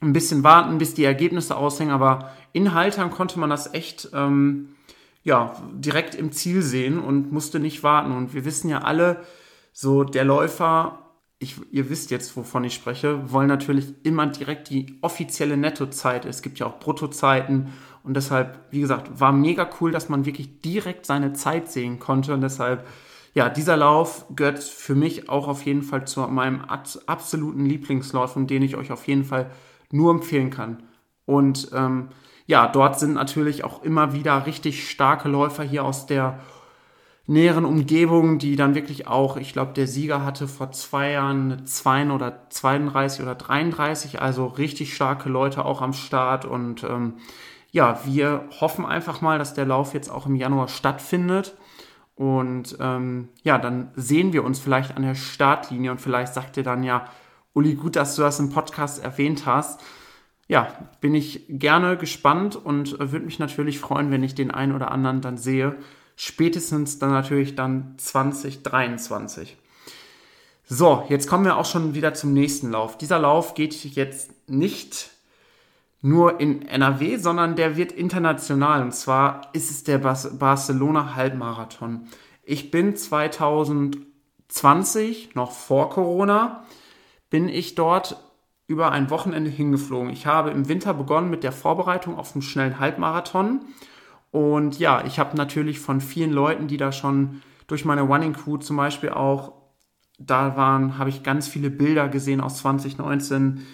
ein 0.00 0.14
bisschen 0.14 0.42
warten, 0.42 0.78
bis 0.78 0.94
die 0.94 1.04
Ergebnisse 1.04 1.58
aushängen. 1.58 1.92
Aber 1.92 2.32
in 2.54 2.72
Haltern 2.72 3.10
konnte 3.10 3.38
man 3.38 3.50
das 3.50 3.74
echt 3.74 4.08
ähm, 4.14 4.70
ja 5.24 5.52
direkt 5.74 6.14
im 6.14 6.32
Ziel 6.32 6.62
sehen 6.62 6.98
und 6.98 7.32
musste 7.32 7.60
nicht 7.60 7.82
warten. 7.82 8.12
Und 8.12 8.32
wir 8.32 8.46
wissen 8.46 8.70
ja 8.70 8.78
alle, 8.78 9.22
so, 9.72 10.04
der 10.04 10.24
Läufer, 10.24 10.98
ich, 11.38 11.56
ihr 11.72 11.88
wisst 11.90 12.10
jetzt, 12.10 12.36
wovon 12.36 12.64
ich 12.64 12.74
spreche, 12.74 13.32
wollen 13.32 13.48
natürlich 13.48 14.04
immer 14.04 14.26
direkt 14.26 14.70
die 14.70 14.98
offizielle 15.00 15.56
Nettozeit. 15.56 16.24
Es 16.24 16.42
gibt 16.42 16.58
ja 16.58 16.66
auch 16.66 16.78
Bruttozeiten 16.78 17.72
und 18.04 18.14
deshalb, 18.14 18.60
wie 18.70 18.80
gesagt, 18.80 19.20
war 19.20 19.32
mega 19.32 19.68
cool, 19.80 19.90
dass 19.90 20.08
man 20.08 20.26
wirklich 20.26 20.60
direkt 20.60 21.06
seine 21.06 21.32
Zeit 21.32 21.70
sehen 21.70 21.98
konnte 21.98 22.34
und 22.34 22.42
deshalb, 22.42 22.86
ja, 23.34 23.48
dieser 23.48 23.76
Lauf 23.76 24.26
gehört 24.36 24.62
für 24.62 24.94
mich 24.94 25.30
auch 25.30 25.48
auf 25.48 25.64
jeden 25.64 25.82
Fall 25.82 26.06
zu 26.06 26.20
meinem 26.20 26.62
absoluten 27.06 27.64
Lieblingslauf 27.64 28.36
und 28.36 28.50
den 28.50 28.62
ich 28.62 28.76
euch 28.76 28.92
auf 28.92 29.08
jeden 29.08 29.24
Fall 29.24 29.50
nur 29.90 30.10
empfehlen 30.10 30.50
kann. 30.50 30.82
Und 31.24 31.70
ähm, 31.72 32.08
ja, 32.46 32.66
dort 32.68 32.98
sind 32.98 33.14
natürlich 33.14 33.64
auch 33.64 33.82
immer 33.82 34.12
wieder 34.12 34.46
richtig 34.46 34.90
starke 34.90 35.28
Läufer 35.28 35.62
hier 35.62 35.84
aus 35.84 36.06
der 36.06 36.40
näheren 37.26 37.64
Umgebung, 37.64 38.38
die 38.38 38.56
dann 38.56 38.74
wirklich 38.74 39.06
auch, 39.06 39.36
ich 39.36 39.52
glaube, 39.52 39.72
der 39.72 39.86
Sieger 39.86 40.24
hatte 40.24 40.48
vor 40.48 40.72
zwei 40.72 41.12
Jahren 41.12 41.52
eine 41.52 41.64
2 41.64 42.10
oder 42.10 42.48
32 42.50 43.22
oder 43.22 43.34
33, 43.34 44.20
also 44.20 44.46
richtig 44.46 44.94
starke 44.94 45.28
Leute 45.28 45.64
auch 45.64 45.82
am 45.82 45.92
Start 45.92 46.44
und 46.44 46.82
ähm, 46.84 47.14
ja, 47.70 48.00
wir 48.04 48.44
hoffen 48.60 48.84
einfach 48.84 49.22
mal, 49.22 49.38
dass 49.38 49.54
der 49.54 49.64
Lauf 49.64 49.94
jetzt 49.94 50.10
auch 50.10 50.26
im 50.26 50.36
Januar 50.36 50.68
stattfindet. 50.68 51.56
Und 52.14 52.76
ähm, 52.78 53.30
ja, 53.42 53.56
dann 53.56 53.90
sehen 53.96 54.34
wir 54.34 54.44
uns 54.44 54.60
vielleicht 54.60 54.94
an 54.94 55.02
der 55.02 55.14
Startlinie 55.14 55.90
und 55.90 56.00
vielleicht 56.00 56.34
sagt 56.34 56.58
ihr 56.58 56.62
dann 56.62 56.82
ja, 56.82 57.06
Uli, 57.54 57.74
gut, 57.74 57.96
dass 57.96 58.14
du 58.14 58.22
das 58.22 58.38
im 58.38 58.50
Podcast 58.50 59.02
erwähnt 59.02 59.46
hast. 59.46 59.82
Ja, 60.48 60.68
bin 61.00 61.14
ich 61.14 61.46
gerne 61.48 61.96
gespannt 61.96 62.56
und 62.56 63.00
äh, 63.00 63.10
würde 63.10 63.24
mich 63.24 63.38
natürlich 63.38 63.80
freuen, 63.80 64.10
wenn 64.10 64.22
ich 64.22 64.34
den 64.34 64.50
einen 64.50 64.74
oder 64.74 64.90
anderen 64.90 65.22
dann 65.22 65.38
sehe 65.38 65.76
spätestens 66.16 66.98
dann 66.98 67.10
natürlich 67.10 67.54
dann 67.54 67.94
2023. 67.98 69.56
So, 70.64 71.04
jetzt 71.08 71.28
kommen 71.28 71.44
wir 71.44 71.56
auch 71.56 71.66
schon 71.66 71.94
wieder 71.94 72.14
zum 72.14 72.32
nächsten 72.32 72.70
Lauf. 72.70 72.96
Dieser 72.96 73.18
Lauf 73.18 73.54
geht 73.54 73.84
jetzt 73.84 74.30
nicht 74.48 75.10
nur 76.00 76.40
in 76.40 76.66
NRW, 76.66 77.16
sondern 77.16 77.56
der 77.56 77.76
wird 77.76 77.92
international. 77.92 78.82
Und 78.82 78.92
zwar 78.92 79.50
ist 79.52 79.70
es 79.70 79.84
der 79.84 79.98
Barcelona 79.98 81.14
Halbmarathon. 81.14 82.08
Ich 82.42 82.70
bin 82.70 82.96
2020, 82.96 85.34
noch 85.34 85.52
vor 85.52 85.90
Corona, 85.90 86.64
bin 87.30 87.48
ich 87.48 87.74
dort 87.74 88.16
über 88.66 88.90
ein 88.90 89.10
Wochenende 89.10 89.50
hingeflogen. 89.50 90.10
Ich 90.10 90.26
habe 90.26 90.50
im 90.50 90.68
Winter 90.68 90.94
begonnen 90.94 91.30
mit 91.30 91.44
der 91.44 91.52
Vorbereitung 91.52 92.18
auf 92.18 92.34
einen 92.34 92.42
schnellen 92.42 92.80
Halbmarathon 92.80 93.60
und 94.32 94.78
ja, 94.78 95.04
ich 95.04 95.18
habe 95.18 95.36
natürlich 95.36 95.78
von 95.78 96.00
vielen 96.00 96.32
Leuten, 96.32 96.66
die 96.66 96.78
da 96.78 96.90
schon 96.90 97.42
durch 97.66 97.84
meine 97.84 98.00
Running 98.00 98.32
Crew 98.32 98.56
zum 98.56 98.78
Beispiel 98.78 99.10
auch 99.10 99.52
da 100.18 100.56
waren, 100.56 100.98
habe 100.98 101.10
ich 101.10 101.22
ganz 101.22 101.46
viele 101.46 101.70
Bilder 101.70 102.08
gesehen 102.08 102.40
aus 102.40 102.58
2019. 102.58 103.66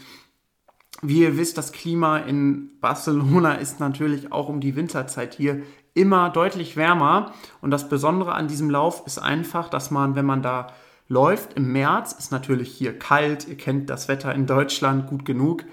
Wie 1.00 1.20
ihr 1.20 1.36
wisst, 1.36 1.58
das 1.58 1.72
Klima 1.72 2.18
in 2.18 2.80
Barcelona 2.80 3.54
ist 3.54 3.78
natürlich 3.78 4.32
auch 4.32 4.48
um 4.48 4.60
die 4.60 4.74
Winterzeit 4.74 5.34
hier 5.34 5.62
immer 5.94 6.30
deutlich 6.30 6.76
wärmer. 6.76 7.32
Und 7.60 7.70
das 7.70 7.88
Besondere 7.88 8.34
an 8.34 8.48
diesem 8.48 8.68
Lauf 8.68 9.06
ist 9.06 9.18
einfach, 9.18 9.68
dass 9.68 9.92
man, 9.92 10.16
wenn 10.16 10.26
man 10.26 10.42
da 10.42 10.68
läuft 11.06 11.54
im 11.54 11.72
März, 11.72 12.12
ist 12.12 12.32
natürlich 12.32 12.72
hier 12.72 12.98
kalt, 12.98 13.46
ihr 13.46 13.56
kennt 13.56 13.90
das 13.90 14.08
Wetter 14.08 14.34
in 14.34 14.46
Deutschland 14.46 15.06
gut 15.06 15.24
genug, 15.24 15.64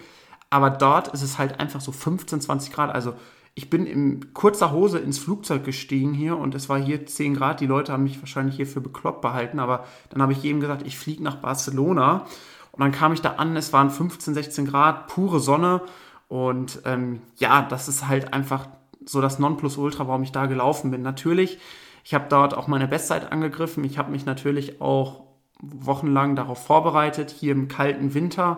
aber 0.50 0.70
dort 0.70 1.10
ist 1.10 1.24
es 1.24 1.40
halt 1.40 1.60
einfach 1.60 1.82
so 1.82 1.92
15, 1.92 2.40
20 2.40 2.72
Grad. 2.72 2.94
Also 2.94 3.16
ich 3.58 3.70
bin 3.70 3.86
in 3.86 4.34
kurzer 4.34 4.74
Hose 4.74 5.00
ins 5.00 5.18
Flugzeug 5.18 5.64
gestiegen 5.64 6.14
hier 6.14 6.38
und 6.38 6.54
es 6.56 6.68
war 6.68 6.78
hier 6.78 7.06
10 7.06 7.36
Grad. 7.36 7.62
Die 7.62 7.66
Leute 7.66 7.94
haben 7.94 8.04
mich 8.04 8.20
wahrscheinlich 8.20 8.58
hier 8.58 8.68
für 8.68 8.82
bekloppt 8.82 9.22
behalten, 9.22 9.60
aber 9.60 9.86
dann 10.10 10.22
habe 10.22 10.34
ich 10.34 10.44
jedem 10.44 10.60
gesagt, 10.60 10.86
ich 10.86 10.98
fliege 10.98 11.24
nach 11.24 11.38
Barcelona. 11.38 12.26
Und 12.74 12.82
dann 12.82 12.92
kam 12.92 13.14
ich 13.14 13.22
da 13.22 13.36
an, 13.36 13.56
es 13.56 13.72
waren 13.72 13.90
15, 13.90 14.34
16 14.34 14.66
Grad, 14.66 15.08
pure 15.08 15.40
Sonne. 15.40 15.82
Und 16.28 16.82
ähm, 16.84 17.22
ja, 17.38 17.62
das 17.62 17.88
ist 17.88 18.10
halt 18.10 18.34
einfach 18.34 18.68
so 19.06 19.22
das 19.22 19.40
Nonplusultra, 19.40 20.06
warum 20.06 20.24
ich 20.24 20.34
da 20.34 20.48
gelaufen 20.48 20.92
bin. 20.92 21.02
Natürlich, 21.02 21.58
ich 22.04 22.14
habe 22.14 22.26
dort 22.28 22.58
auch 22.58 22.68
meine 22.68 22.90
Bestzeit 22.90 23.32
angegriffen. 23.32 23.86
Ich 23.86 23.98
habe 23.98 24.12
mich 24.12 24.26
natürlich 24.26 24.82
auch 24.82 25.24
wochenlang 25.62 26.36
darauf 26.36 26.66
vorbereitet, 26.66 27.32
hier 27.32 27.54
im 27.54 27.70
kalten 27.70 28.14
Winter. 28.14 28.58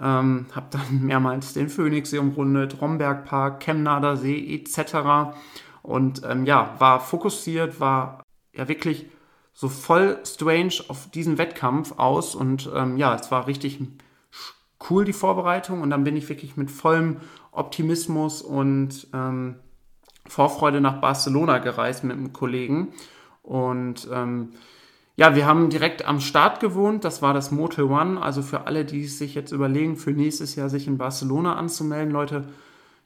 Ähm, 0.00 0.46
habe 0.52 0.66
dann 0.70 1.00
mehrmals 1.02 1.52
den 1.52 1.68
Phoenixsee 1.68 2.18
umrundet, 2.18 2.80
Rombergpark, 2.80 3.60
Chemnader 3.60 4.16
See 4.16 4.54
etc. 4.54 5.36
Und 5.82 6.22
ähm, 6.24 6.46
ja, 6.46 6.74
war 6.78 7.00
fokussiert, 7.00 7.80
war 7.80 8.22
ja 8.52 8.68
wirklich 8.68 9.06
so 9.52 9.68
voll 9.68 10.18
strange 10.24 10.74
auf 10.88 11.10
diesen 11.10 11.38
Wettkampf 11.38 11.98
aus. 11.98 12.34
Und 12.34 12.70
ähm, 12.74 12.96
ja, 12.96 13.14
es 13.14 13.30
war 13.30 13.46
richtig 13.46 13.80
cool, 14.90 15.04
die 15.04 15.12
Vorbereitung. 15.12 15.80
Und 15.80 15.90
dann 15.90 16.04
bin 16.04 16.16
ich 16.16 16.28
wirklich 16.28 16.56
mit 16.56 16.70
vollem 16.70 17.18
Optimismus 17.52 18.42
und 18.42 19.06
ähm, 19.14 19.56
Vorfreude 20.26 20.80
nach 20.80 21.00
Barcelona 21.00 21.58
gereist 21.58 22.02
mit 22.02 22.16
einem 22.16 22.32
Kollegen. 22.32 22.92
Und 23.42 24.08
ähm, 24.12 24.50
ja, 25.16 25.36
wir 25.36 25.46
haben 25.46 25.70
direkt 25.70 26.04
am 26.04 26.20
Start 26.20 26.60
gewohnt. 26.60 27.04
Das 27.04 27.22
war 27.22 27.34
das 27.34 27.50
Motel 27.50 27.84
One. 27.84 28.20
Also 28.20 28.42
für 28.42 28.66
alle, 28.66 28.84
die 28.84 29.06
sich 29.06 29.34
jetzt 29.34 29.52
überlegen, 29.52 29.96
für 29.96 30.10
nächstes 30.10 30.56
Jahr 30.56 30.68
sich 30.68 30.88
in 30.88 30.98
Barcelona 30.98 31.54
anzumelden, 31.54 32.12
Leute, 32.12 32.48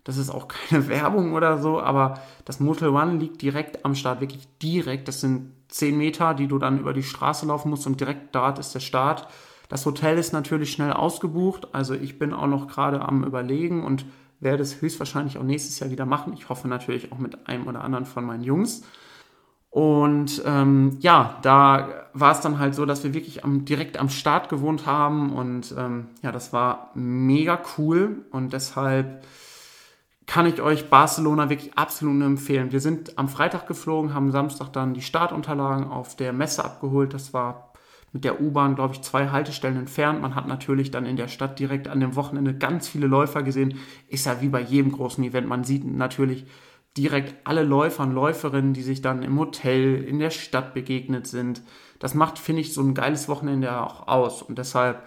das 0.04 0.16
ist 0.16 0.30
auch 0.30 0.48
keine 0.68 0.88
Werbung 0.88 1.34
oder 1.34 1.58
so, 1.58 1.80
aber 1.80 2.20
das 2.46 2.60
Motel 2.60 2.88
One 2.88 3.16
liegt 3.18 3.42
direkt 3.42 3.84
am 3.84 3.94
Start, 3.94 4.22
wirklich 4.22 4.48
direkt. 4.58 5.06
Das 5.06 5.20
sind 5.20 5.52
10 5.68 5.98
Meter, 5.98 6.32
die 6.32 6.48
du 6.48 6.58
dann 6.58 6.78
über 6.78 6.94
die 6.94 7.02
Straße 7.02 7.44
laufen 7.44 7.68
musst 7.68 7.86
und 7.86 8.00
direkt 8.00 8.34
dort 8.34 8.58
ist 8.58 8.74
der 8.74 8.80
Start. 8.80 9.28
Das 9.68 9.84
Hotel 9.84 10.16
ist 10.16 10.32
natürlich 10.32 10.72
schnell 10.72 10.94
ausgebucht. 10.94 11.68
Also 11.74 11.92
ich 11.92 12.18
bin 12.18 12.32
auch 12.32 12.46
noch 12.46 12.68
gerade 12.68 13.02
am 13.02 13.22
Überlegen 13.22 13.84
und 13.84 14.06
werde 14.40 14.62
es 14.62 14.80
höchstwahrscheinlich 14.80 15.36
auch 15.36 15.42
nächstes 15.42 15.78
Jahr 15.78 15.90
wieder 15.90 16.06
machen. 16.06 16.32
Ich 16.32 16.48
hoffe 16.48 16.68
natürlich 16.68 17.12
auch 17.12 17.18
mit 17.18 17.46
einem 17.46 17.66
oder 17.66 17.84
anderen 17.84 18.06
von 18.06 18.24
meinen 18.24 18.44
Jungs. 18.44 18.82
Und 19.70 20.42
ähm, 20.46 20.96
ja, 21.00 21.38
da 21.42 22.08
war 22.14 22.32
es 22.32 22.40
dann 22.40 22.58
halt 22.58 22.74
so, 22.74 22.86
dass 22.86 23.04
wir 23.04 23.14
wirklich 23.14 23.44
am, 23.44 23.64
direkt 23.64 23.98
am 23.98 24.08
Start 24.08 24.48
gewohnt 24.48 24.86
haben 24.86 25.32
und 25.32 25.74
ähm, 25.76 26.08
ja, 26.22 26.32
das 26.32 26.52
war 26.52 26.90
mega 26.94 27.60
cool 27.76 28.24
und 28.30 28.52
deshalb 28.52 29.24
kann 30.26 30.46
ich 30.46 30.60
euch 30.60 30.90
Barcelona 30.90 31.48
wirklich 31.48 31.76
absolut 31.76 32.16
nur 32.16 32.26
empfehlen. 32.26 32.70
Wir 32.70 32.80
sind 32.80 33.18
am 33.18 33.28
Freitag 33.28 33.66
geflogen, 33.66 34.14
haben 34.14 34.30
Samstag 34.30 34.72
dann 34.72 34.94
die 34.94 35.02
Startunterlagen 35.02 35.88
auf 35.88 36.16
der 36.16 36.34
Messe 36.34 36.64
abgeholt. 36.64 37.14
Das 37.14 37.32
war 37.32 37.72
mit 38.12 38.24
der 38.24 38.40
U-Bahn, 38.40 38.74
glaube 38.74 38.94
ich, 38.94 39.02
zwei 39.02 39.28
Haltestellen 39.30 39.78
entfernt. 39.78 40.20
Man 40.20 40.34
hat 40.34 40.46
natürlich 40.46 40.90
dann 40.90 41.06
in 41.06 41.16
der 41.16 41.28
Stadt 41.28 41.58
direkt 41.58 41.88
an 41.88 42.00
dem 42.00 42.14
Wochenende 42.14 42.54
ganz 42.54 42.88
viele 42.88 43.06
Läufer 43.06 43.42
gesehen. 43.42 43.78
Ist 44.06 44.26
ja 44.26 44.40
wie 44.42 44.48
bei 44.48 44.60
jedem 44.60 44.92
großen 44.92 45.24
Event. 45.24 45.48
Man 45.48 45.64
sieht 45.64 45.84
natürlich 45.84 46.46
direkt 46.98 47.34
alle 47.44 47.62
Läufer 47.62 48.02
und 48.02 48.12
Läuferinnen, 48.12 48.74
die 48.74 48.82
sich 48.82 49.00
dann 49.00 49.22
im 49.22 49.38
Hotel, 49.38 50.02
in 50.02 50.18
der 50.18 50.30
Stadt 50.30 50.74
begegnet 50.74 51.26
sind. 51.26 51.62
Das 51.98 52.14
macht, 52.14 52.38
finde 52.38 52.60
ich, 52.60 52.74
so 52.74 52.82
ein 52.82 52.94
geiles 52.94 53.28
Wochenende 53.28 53.80
auch 53.80 54.08
aus. 54.08 54.42
Und 54.42 54.58
deshalb 54.58 55.02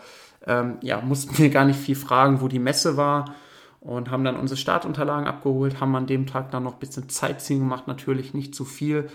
ähm, 0.47 0.77
ja, 0.81 1.01
mussten 1.01 1.37
wir 1.37 1.49
gar 1.49 1.65
nicht 1.65 1.79
viel 1.79 1.95
fragen, 1.95 2.41
wo 2.41 2.47
die 2.47 2.59
Messe 2.59 2.97
war. 2.97 3.35
Und 3.79 4.11
haben 4.11 4.23
dann 4.23 4.37
unsere 4.37 4.57
Startunterlagen 4.57 5.27
abgeholt, 5.27 5.81
haben 5.81 5.95
an 5.95 6.05
dem 6.05 6.27
Tag 6.27 6.51
dann 6.51 6.63
noch 6.63 6.73
ein 6.73 6.79
bisschen 6.79 7.09
Zeitziehen 7.09 7.59
gemacht, 7.59 7.87
natürlich 7.87 8.33
nicht 8.35 8.53
zu 8.53 8.63
viel 8.63 9.09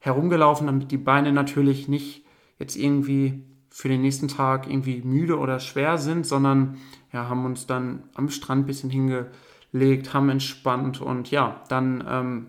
herumgelaufen, 0.00 0.66
damit 0.66 0.90
die 0.90 0.98
Beine 0.98 1.32
natürlich 1.32 1.86
nicht 1.86 2.26
jetzt 2.58 2.76
irgendwie 2.76 3.44
für 3.70 3.88
den 3.88 4.02
nächsten 4.02 4.26
Tag 4.26 4.68
irgendwie 4.68 5.02
müde 5.02 5.38
oder 5.38 5.60
schwer 5.60 5.98
sind, 5.98 6.26
sondern 6.26 6.78
ja, 7.12 7.28
haben 7.28 7.44
uns 7.44 7.66
dann 7.66 8.02
am 8.14 8.28
Strand 8.28 8.64
ein 8.64 8.66
bisschen 8.66 8.90
hinge 8.90 9.28
legt, 9.72 10.14
haben 10.14 10.28
entspannt 10.28 11.00
und 11.00 11.30
ja, 11.30 11.62
dann 11.68 12.04
ähm, 12.08 12.46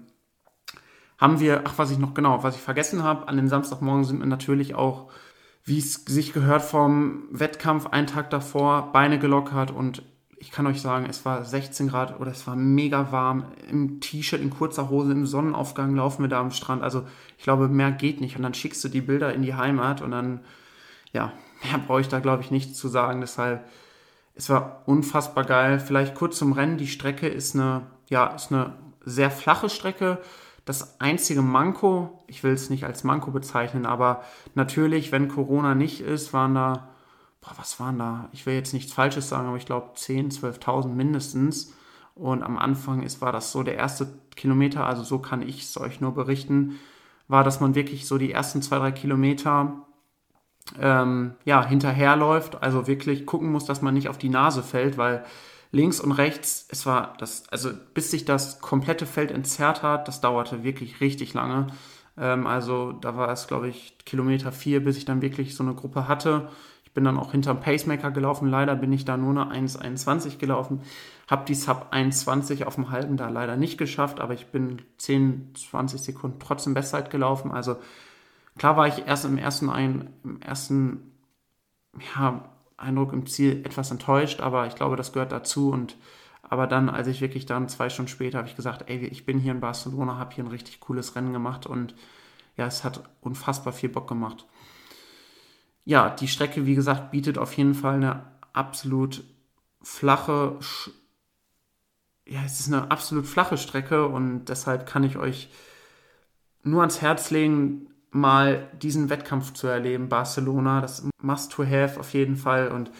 haben 1.17 1.39
wir, 1.39 1.61
ach, 1.65 1.77
was 1.77 1.91
ich 1.91 1.97
noch 1.97 2.13
genau, 2.13 2.43
was 2.43 2.55
ich 2.55 2.61
vergessen 2.61 3.03
habe, 3.03 3.27
an 3.27 3.37
dem 3.37 3.47
Samstagmorgen 3.47 4.03
sind 4.03 4.19
wir 4.19 4.25
natürlich 4.25 4.75
auch, 4.75 5.09
wie 5.63 5.79
es 5.79 5.93
sich 6.05 6.33
gehört 6.33 6.61
vom 6.61 7.23
Wettkampf, 7.31 7.87
einen 7.87 8.07
Tag 8.07 8.29
davor, 8.29 8.91
Beine 8.91 9.19
gelockert 9.19 9.71
und 9.71 10.03
ich 10.43 10.51
kann 10.51 10.67
euch 10.67 10.81
sagen, 10.81 11.05
es 11.09 11.23
war 11.23 11.45
16 11.45 11.87
Grad 11.87 12.19
oder 12.19 12.31
es 12.31 12.45
war 12.47 12.57
mega 12.57 13.13
warm. 13.13 13.45
Im 13.69 14.01
T-Shirt, 14.01 14.41
in 14.41 14.49
kurzer 14.49 14.89
Hose, 14.89 15.13
im 15.13 15.25
Sonnenaufgang 15.25 15.95
laufen 15.95 16.21
wir 16.23 16.27
da 16.27 16.41
am 16.41 16.51
Strand. 16.51 16.83
Also 16.83 17.07
ich 17.37 17.45
glaube, 17.45 17.69
mehr 17.69 17.93
geht 17.93 18.19
nicht. 18.19 18.35
Und 18.35 18.43
dann 18.43 18.53
schickst 18.53 18.83
du 18.83 18.89
die 18.89 18.99
Bilder 18.99 19.33
in 19.33 19.41
die 19.41 19.55
Heimat 19.55 20.01
und 20.01 20.11
dann, 20.11 20.41
ja, 21.13 21.31
mehr 21.63 21.77
brauche 21.77 22.01
ich 22.01 22.09
da, 22.09 22.19
glaube 22.19 22.43
ich, 22.43 22.51
nichts 22.51 22.77
zu 22.77 22.89
sagen. 22.89 23.21
Deshalb 23.21 23.63
es 24.35 24.49
war 24.49 24.83
unfassbar 24.85 25.43
geil. 25.43 25.79
Vielleicht 25.79 26.15
kurz 26.15 26.37
zum 26.37 26.53
Rennen. 26.53 26.77
Die 26.77 26.87
Strecke 26.87 27.27
ist 27.27 27.55
eine, 27.55 27.83
ja, 28.09 28.27
ist 28.27 28.51
eine 28.51 28.73
sehr 29.05 29.31
flache 29.31 29.69
Strecke. 29.69 30.19
Das 30.65 30.99
einzige 30.99 31.41
Manko, 31.41 32.23
ich 32.27 32.43
will 32.43 32.53
es 32.53 32.69
nicht 32.69 32.85
als 32.85 33.03
Manko 33.03 33.31
bezeichnen, 33.31 33.85
aber 33.85 34.23
natürlich, 34.55 35.11
wenn 35.11 35.27
Corona 35.27 35.75
nicht 35.75 35.99
ist, 35.99 36.31
waren 36.31 36.55
da, 36.55 36.87
boah, 37.41 37.51
was 37.57 37.81
waren 37.81 37.99
da? 37.99 38.29
Ich 38.31 38.45
will 38.45 38.53
jetzt 38.53 38.73
nichts 38.73 38.93
Falsches 38.93 39.27
sagen, 39.27 39.47
aber 39.47 39.57
ich 39.57 39.65
glaube 39.65 39.91
10.000, 39.97 40.39
12.000 40.61 40.87
mindestens. 40.87 41.73
Und 42.15 42.43
am 42.43 42.57
Anfang 42.57 43.01
ist, 43.01 43.21
war 43.21 43.31
das 43.31 43.51
so 43.51 43.63
der 43.63 43.75
erste 43.75 44.07
Kilometer, 44.35 44.85
also 44.85 45.03
so 45.03 45.19
kann 45.19 45.41
ich 45.41 45.63
es 45.63 45.77
euch 45.77 45.99
nur 45.99 46.13
berichten, 46.13 46.79
war, 47.27 47.43
dass 47.43 47.59
man 47.59 47.75
wirklich 47.75 48.07
so 48.07 48.17
die 48.17 48.31
ersten 48.31 48.61
zwei, 48.61 48.77
drei 48.77 48.91
Kilometer 48.91 49.85
ähm, 50.79 51.35
ja, 51.45 51.65
hinterherläuft, 51.65 52.61
also 52.61 52.87
wirklich 52.87 53.25
gucken 53.25 53.51
muss, 53.51 53.65
dass 53.65 53.81
man 53.81 53.93
nicht 53.93 54.09
auf 54.09 54.17
die 54.17 54.29
Nase 54.29 54.63
fällt, 54.63 54.97
weil 54.97 55.23
links 55.71 55.99
und 55.99 56.11
rechts, 56.11 56.67
es 56.69 56.85
war 56.85 57.15
das, 57.17 57.49
also 57.49 57.71
bis 57.93 58.11
sich 58.11 58.25
das 58.25 58.61
komplette 58.61 59.05
Feld 59.05 59.31
entzerrt 59.31 59.83
hat, 59.83 60.07
das 60.07 60.21
dauerte 60.21 60.63
wirklich 60.63 61.01
richtig 61.01 61.33
lange. 61.33 61.67
Ähm, 62.17 62.47
also 62.47 62.91
da 62.91 63.17
war 63.17 63.29
es, 63.29 63.47
glaube 63.47 63.67
ich, 63.67 63.97
Kilometer 64.05 64.51
vier, 64.51 64.83
bis 64.83 64.97
ich 64.97 65.05
dann 65.05 65.21
wirklich 65.21 65.55
so 65.55 65.63
eine 65.63 65.73
Gruppe 65.73 66.07
hatte. 66.07 66.49
Ich 66.85 66.93
bin 66.93 67.03
dann 67.03 67.17
auch 67.17 67.31
hinterm 67.31 67.59
Pacemaker 67.59 68.11
gelaufen. 68.11 68.47
Leider 68.47 68.75
bin 68.75 68.93
ich 68.93 69.03
da 69.03 69.17
nur 69.17 69.31
eine 69.31 69.67
1,21 69.67 70.37
gelaufen. 70.37 70.81
Habe 71.27 71.45
die 71.45 71.55
Sub 71.55 71.87
1,20 71.91 72.65
auf 72.65 72.75
dem 72.75 72.91
halben 72.91 73.17
da 73.17 73.29
leider 73.29 73.57
nicht 73.57 73.79
geschafft, 73.79 74.19
aber 74.19 74.35
ich 74.35 74.47
bin 74.51 74.79
10, 74.97 75.53
20 75.55 75.99
Sekunden 75.99 76.39
trotzdem 76.39 76.75
Bestzeit 76.75 77.09
gelaufen. 77.09 77.51
Also 77.51 77.77
Klar 78.57 78.77
war 78.77 78.87
ich 78.87 79.07
erst 79.07 79.25
im 79.25 79.37
ersten, 79.37 79.69
ein, 79.69 80.13
im 80.23 80.41
ersten 80.41 81.11
ja, 82.15 82.49
Eindruck 82.77 83.13
im 83.13 83.25
Ziel 83.25 83.65
etwas 83.65 83.91
enttäuscht, 83.91 84.41
aber 84.41 84.67
ich 84.67 84.75
glaube, 84.75 84.95
das 84.95 85.13
gehört 85.13 85.31
dazu. 85.31 85.69
Und 85.69 85.97
aber 86.43 86.67
dann, 86.67 86.89
als 86.89 87.07
ich 87.07 87.21
wirklich 87.21 87.45
dann 87.45 87.69
zwei 87.69 87.89
Stunden 87.89 88.09
später, 88.09 88.37
habe 88.37 88.47
ich 88.47 88.55
gesagt, 88.55 88.89
ey, 88.89 89.05
ich 89.05 89.25
bin 89.25 89.39
hier 89.39 89.53
in 89.53 89.59
Barcelona, 89.59 90.17
habe 90.17 90.35
hier 90.35 90.43
ein 90.43 90.51
richtig 90.51 90.79
cooles 90.81 91.15
Rennen 91.15 91.33
gemacht 91.33 91.65
und 91.65 91.95
ja, 92.55 92.67
es 92.67 92.83
hat 92.83 93.09
unfassbar 93.21 93.73
viel 93.73 93.89
Bock 93.89 94.07
gemacht. 94.07 94.45
Ja, 95.85 96.09
die 96.09 96.27
Strecke, 96.27 96.65
wie 96.65 96.75
gesagt, 96.75 97.11
bietet 97.11 97.37
auf 97.37 97.53
jeden 97.57 97.73
Fall 97.73 97.95
eine 97.95 98.25
absolut 98.53 99.23
flache, 99.81 100.59
ja, 102.25 102.41
es 102.45 102.59
ist 102.59 102.67
eine 102.67 102.91
absolut 102.91 103.25
flache 103.25 103.57
Strecke 103.57 104.07
und 104.07 104.45
deshalb 104.45 104.85
kann 104.85 105.03
ich 105.03 105.17
euch 105.17 105.49
nur 106.63 106.81
ans 106.81 107.01
Herz 107.01 107.31
legen, 107.31 107.92
mal 108.13 108.67
diesen 108.81 109.09
Wettkampf 109.09 109.53
zu 109.53 109.67
erleben. 109.67 110.07
Barcelona, 110.07 110.81
das 110.81 111.07
must 111.21 111.51
to 111.51 111.65
have 111.65 111.99
auf 111.99 112.13
jeden 112.13 112.35
Fall. 112.35 112.69
Und 112.69 112.91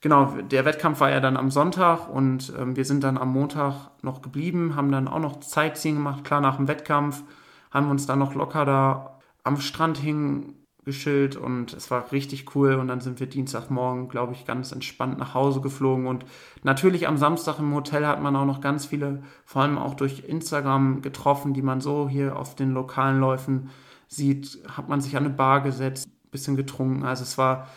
genau, 0.00 0.36
der 0.50 0.64
Wettkampf 0.64 1.00
war 1.00 1.10
ja 1.10 1.20
dann 1.20 1.36
am 1.36 1.50
Sonntag 1.50 2.08
und 2.08 2.52
ähm, 2.58 2.76
wir 2.76 2.84
sind 2.84 3.02
dann 3.04 3.18
am 3.18 3.32
Montag 3.32 3.90
noch 4.02 4.22
geblieben, 4.22 4.76
haben 4.76 4.92
dann 4.92 5.08
auch 5.08 5.18
noch 5.18 5.40
Zeitziehen 5.40 5.96
gemacht, 5.96 6.24
klar 6.24 6.40
nach 6.40 6.56
dem 6.56 6.68
Wettkampf, 6.68 7.22
haben 7.70 7.90
uns 7.90 8.06
dann 8.06 8.20
noch 8.20 8.34
locker 8.34 8.64
da 8.64 9.18
am 9.42 9.58
Strand 9.60 9.98
hingeschillt 9.98 11.36
und 11.36 11.72
es 11.74 11.90
war 11.90 12.12
richtig 12.12 12.54
cool 12.54 12.74
und 12.74 12.86
dann 12.86 13.00
sind 13.00 13.18
wir 13.18 13.26
Dienstagmorgen, 13.26 14.08
glaube 14.08 14.34
ich, 14.34 14.46
ganz 14.46 14.70
entspannt 14.70 15.18
nach 15.18 15.34
Hause 15.34 15.60
geflogen 15.60 16.06
und 16.06 16.24
natürlich 16.62 17.08
am 17.08 17.18
Samstag 17.18 17.58
im 17.58 17.74
Hotel 17.74 18.06
hat 18.06 18.22
man 18.22 18.36
auch 18.36 18.46
noch 18.46 18.60
ganz 18.60 18.86
viele, 18.86 19.22
vor 19.44 19.62
allem 19.62 19.78
auch 19.78 19.94
durch 19.94 20.20
Instagram 20.28 21.02
getroffen, 21.02 21.54
die 21.54 21.62
man 21.62 21.80
so 21.80 22.08
hier 22.08 22.38
auf 22.38 22.54
den 22.54 22.72
lokalen 22.72 23.18
Läufen 23.18 23.70
sieht, 24.14 24.58
hat 24.68 24.88
man 24.88 25.00
sich 25.00 25.16
an 25.16 25.24
eine 25.24 25.34
Bar 25.34 25.62
gesetzt, 25.62 26.08
ein 26.08 26.30
bisschen 26.30 26.56
getrunken. 26.56 27.04
Also 27.04 27.22
es 27.22 27.38
war 27.38 27.68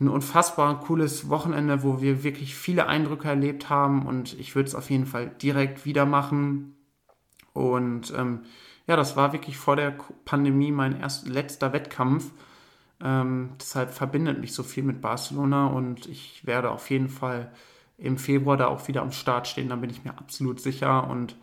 ein 0.00 0.08
unfassbar 0.08 0.80
cooles 0.80 1.28
Wochenende, 1.28 1.82
wo 1.82 2.00
wir 2.00 2.22
wirklich 2.22 2.54
viele 2.54 2.86
Eindrücke 2.86 3.28
erlebt 3.28 3.68
haben 3.68 4.06
und 4.06 4.38
ich 4.38 4.54
würde 4.54 4.68
es 4.68 4.74
auf 4.74 4.90
jeden 4.90 5.06
Fall 5.06 5.28
direkt 5.42 5.84
wieder 5.84 6.06
machen. 6.06 6.76
Und 7.52 8.12
ähm, 8.16 8.42
ja, 8.86 8.96
das 8.96 9.16
war 9.16 9.32
wirklich 9.32 9.56
vor 9.56 9.76
der 9.76 9.96
Pandemie 10.24 10.70
mein 10.70 11.00
erst, 11.00 11.26
letzter 11.26 11.72
Wettkampf. 11.72 12.30
Ähm, 13.02 13.50
deshalb 13.60 13.92
verbindet 13.92 14.40
mich 14.40 14.52
so 14.54 14.62
viel 14.62 14.84
mit 14.84 15.00
Barcelona 15.00 15.66
und 15.66 16.06
ich 16.06 16.46
werde 16.46 16.70
auf 16.70 16.90
jeden 16.90 17.08
Fall 17.08 17.52
im 17.96 18.16
Februar 18.16 18.56
da 18.56 18.68
auch 18.68 18.86
wieder 18.88 19.02
am 19.02 19.12
Start 19.12 19.48
stehen, 19.48 19.68
da 19.68 19.76
bin 19.76 19.90
ich 19.90 20.04
mir 20.04 20.16
absolut 20.16 20.60
sicher 20.60 21.08
und 21.10 21.36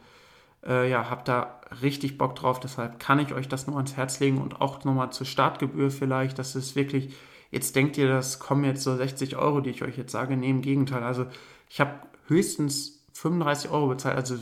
äh, 0.66 0.90
ja, 0.90 1.10
habe 1.10 1.22
da 1.26 1.62
richtig 1.82 2.18
Bock 2.18 2.36
drauf. 2.36 2.60
Deshalb 2.60 3.00
kann 3.00 3.20
ich 3.20 3.34
euch 3.34 3.48
das 3.48 3.68
nur 3.68 3.78
ans 3.78 3.96
Herz 3.96 4.20
legen 4.20 4.42
und 4.42 4.62
auch 4.62 4.84
nochmal 4.84 5.12
zur 5.12 5.26
Startgebühr 5.26 5.92
vielleicht. 5.92 6.40
Das 6.40 6.56
ist 6.56 6.76
wirklich, 6.76 7.14
jetzt 7.52 7.76
denkt 7.76 7.98
ihr, 7.98 8.08
das 8.08 8.40
kommen 8.40 8.64
jetzt 8.64 8.84
so 8.84 8.96
60 8.96 9.38
Euro, 9.38 9.62
die 9.62 9.70
ich 9.70 9.84
euch 9.84 9.98
jetzt 9.98 10.12
sage. 10.12 10.38
Nee, 10.38 10.50
im 10.50 10.62
Gegenteil. 10.62 11.04
Also 11.04 11.26
ich 11.70 11.80
habe 11.80 11.94
höchstens 12.28 13.04
35 13.14 13.72
Euro 13.72 13.88
bezahlt. 13.88 14.18
Also 14.18 14.36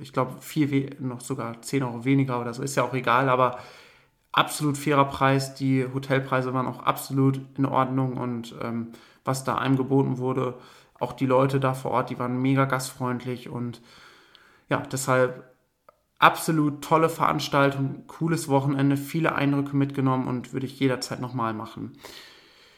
ich 0.00 0.12
glaube, 0.12 0.40
viel 0.40 0.96
noch 1.00 1.20
sogar 1.20 1.60
10 1.62 1.82
Euro 1.82 2.04
weniger 2.04 2.40
oder 2.40 2.54
so. 2.54 2.62
Ist 2.62 2.76
ja 2.76 2.84
auch 2.84 2.94
egal, 2.94 3.28
aber 3.28 3.58
absolut 4.32 4.78
fairer 4.78 5.06
Preis. 5.06 5.54
Die 5.54 5.86
Hotelpreise 5.92 6.54
waren 6.54 6.66
auch 6.66 6.80
absolut 6.80 7.40
in 7.58 7.66
Ordnung 7.66 8.16
und 8.16 8.54
ähm, 8.62 8.92
was 9.24 9.44
da 9.44 9.56
einem 9.56 9.76
geboten 9.76 10.18
wurde, 10.18 10.54
auch 10.98 11.12
die 11.12 11.26
Leute 11.26 11.60
da 11.60 11.74
vor 11.74 11.92
Ort, 11.92 12.10
die 12.10 12.18
waren 12.18 12.40
mega 12.40 12.66
gastfreundlich 12.66 13.48
und 13.48 13.80
ja, 14.68 14.78
deshalb 14.80 15.49
absolut 16.20 16.84
tolle 16.84 17.08
Veranstaltung, 17.08 18.04
cooles 18.06 18.48
Wochenende, 18.48 18.96
viele 18.96 19.34
Eindrücke 19.34 19.74
mitgenommen 19.76 20.28
und 20.28 20.52
würde 20.52 20.66
ich 20.66 20.78
jederzeit 20.78 21.20
nochmal 21.20 21.54
machen. 21.54 21.94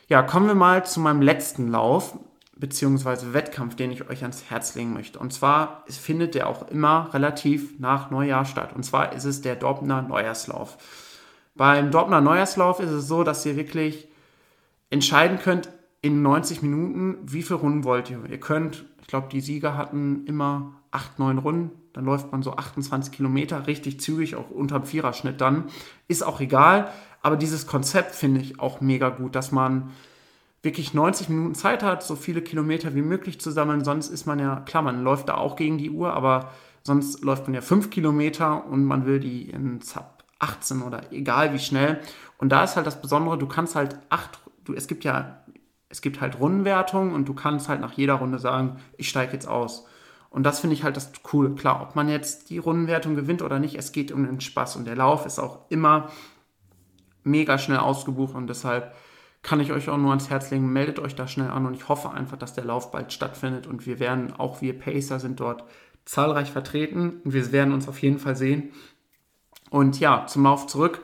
Ja, 0.08 0.22
kommen 0.22 0.46
wir 0.46 0.54
mal 0.54 0.86
zu 0.86 1.00
meinem 1.00 1.20
letzten 1.20 1.68
Lauf 1.68 2.18
beziehungsweise 2.56 3.34
Wettkampf, 3.34 3.74
den 3.74 3.90
ich 3.90 4.08
euch 4.08 4.22
ans 4.22 4.44
Herz 4.48 4.76
legen 4.76 4.92
möchte. 4.92 5.18
Und 5.18 5.32
zwar 5.32 5.84
findet 5.88 6.36
der 6.36 6.48
auch 6.48 6.68
immer 6.68 7.12
relativ 7.12 7.80
nach 7.80 8.10
Neujahr 8.10 8.44
statt. 8.44 8.72
Und 8.74 8.84
zwar 8.84 9.12
ist 9.12 9.24
es 9.24 9.40
der 9.40 9.56
Dortmunder 9.56 10.02
Neujahrslauf. 10.02 10.78
Beim 11.56 11.90
Dortmunder 11.90 12.20
Neujahrslauf 12.20 12.78
ist 12.78 12.90
es 12.90 13.08
so, 13.08 13.24
dass 13.24 13.44
ihr 13.44 13.56
wirklich 13.56 14.08
entscheiden 14.90 15.38
könnt 15.38 15.70
in 16.02 16.22
90 16.22 16.62
Minuten, 16.62 17.18
wie 17.22 17.42
viele 17.42 17.58
Runden 17.58 17.84
wollt 17.84 18.10
ihr. 18.10 18.20
Ihr 18.28 18.40
könnt, 18.40 18.84
ich 19.00 19.08
glaube, 19.08 19.28
die 19.32 19.40
Sieger 19.40 19.76
hatten 19.76 20.26
immer 20.26 20.81
8, 20.92 21.18
9 21.18 21.38
Runden. 21.38 21.70
Dann 21.92 22.04
läuft 22.04 22.32
man 22.32 22.42
so 22.42 22.56
28 22.56 23.12
Kilometer, 23.12 23.66
richtig 23.66 24.00
zügig, 24.00 24.36
auch 24.36 24.50
unterm 24.50 24.84
Viererschnitt 24.84 25.40
dann. 25.40 25.64
Ist 26.08 26.22
auch 26.22 26.40
egal. 26.40 26.90
Aber 27.22 27.36
dieses 27.36 27.66
Konzept 27.66 28.14
finde 28.14 28.40
ich 28.40 28.60
auch 28.60 28.80
mega 28.80 29.08
gut, 29.08 29.34
dass 29.34 29.52
man 29.52 29.90
wirklich 30.62 30.94
90 30.94 31.28
Minuten 31.28 31.54
Zeit 31.54 31.82
hat, 31.82 32.02
so 32.02 32.14
viele 32.14 32.40
Kilometer 32.40 32.94
wie 32.94 33.02
möglich 33.02 33.40
zu 33.40 33.50
sammeln. 33.50 33.84
Sonst 33.84 34.08
ist 34.08 34.26
man 34.26 34.38
ja, 34.38 34.60
klar, 34.60 34.82
man 34.82 35.02
läuft 35.02 35.28
da 35.28 35.34
auch 35.34 35.56
gegen 35.56 35.78
die 35.78 35.90
Uhr, 35.90 36.14
aber 36.14 36.50
sonst 36.84 37.22
läuft 37.22 37.46
man 37.46 37.54
ja 37.54 37.60
5 37.60 37.90
Kilometer 37.90 38.66
und 38.66 38.84
man 38.84 39.06
will 39.06 39.18
die 39.18 39.50
in 39.50 39.80
Zap 39.80 40.24
18 40.38 40.82
oder 40.82 41.12
egal 41.12 41.52
wie 41.52 41.58
schnell. 41.58 42.00
Und 42.38 42.50
da 42.50 42.64
ist 42.64 42.76
halt 42.76 42.86
das 42.86 43.00
Besondere, 43.00 43.38
du 43.38 43.46
kannst 43.46 43.76
halt 43.76 43.98
acht, 44.08 44.40
du, 44.64 44.74
es 44.74 44.88
gibt 44.88 45.04
ja, 45.04 45.42
es 45.88 46.00
gibt 46.00 46.20
halt 46.20 46.40
Rundenwertungen 46.40 47.14
und 47.14 47.28
du 47.28 47.34
kannst 47.34 47.68
halt 47.68 47.80
nach 47.80 47.92
jeder 47.92 48.14
Runde 48.14 48.38
sagen, 48.38 48.76
ich 48.96 49.08
steige 49.08 49.32
jetzt 49.32 49.46
aus. 49.46 49.86
Und 50.32 50.44
das 50.44 50.60
finde 50.60 50.74
ich 50.74 50.82
halt 50.82 50.96
das 50.96 51.12
Coole. 51.22 51.50
Klar, 51.50 51.82
ob 51.82 51.94
man 51.94 52.08
jetzt 52.08 52.48
die 52.48 52.58
Rundenwertung 52.58 53.14
gewinnt 53.14 53.42
oder 53.42 53.58
nicht, 53.58 53.76
es 53.76 53.92
geht 53.92 54.10
um 54.10 54.24
den 54.24 54.40
Spaß. 54.40 54.76
Und 54.76 54.86
der 54.86 54.96
Lauf 54.96 55.26
ist 55.26 55.38
auch 55.38 55.60
immer 55.68 56.10
mega 57.22 57.58
schnell 57.58 57.78
ausgebucht 57.78 58.34
und 58.34 58.48
deshalb 58.48 58.94
kann 59.42 59.60
ich 59.60 59.72
euch 59.72 59.88
auch 59.88 59.98
nur 59.98 60.10
ans 60.10 60.30
Herz 60.30 60.50
legen, 60.50 60.72
meldet 60.72 60.98
euch 60.98 61.14
da 61.14 61.26
schnell 61.26 61.50
an 61.50 61.66
und 61.66 61.74
ich 61.74 61.88
hoffe 61.88 62.10
einfach, 62.10 62.36
dass 62.36 62.54
der 62.54 62.64
Lauf 62.64 62.90
bald 62.90 63.12
stattfindet 63.12 63.66
und 63.66 63.86
wir 63.86 63.98
werden, 63.98 64.32
auch 64.32 64.60
wir 64.60 64.78
Pacer 64.78 65.20
sind 65.20 65.40
dort 65.40 65.64
zahlreich 66.04 66.50
vertreten 66.50 67.20
und 67.24 67.32
wir 67.32 67.52
werden 67.52 67.74
uns 67.74 67.88
auf 67.88 68.00
jeden 68.00 68.18
Fall 68.18 68.36
sehen. 68.36 68.70
Und 69.70 70.00
ja, 70.00 70.26
zum 70.26 70.44
Lauf 70.44 70.66
zurück. 70.66 71.02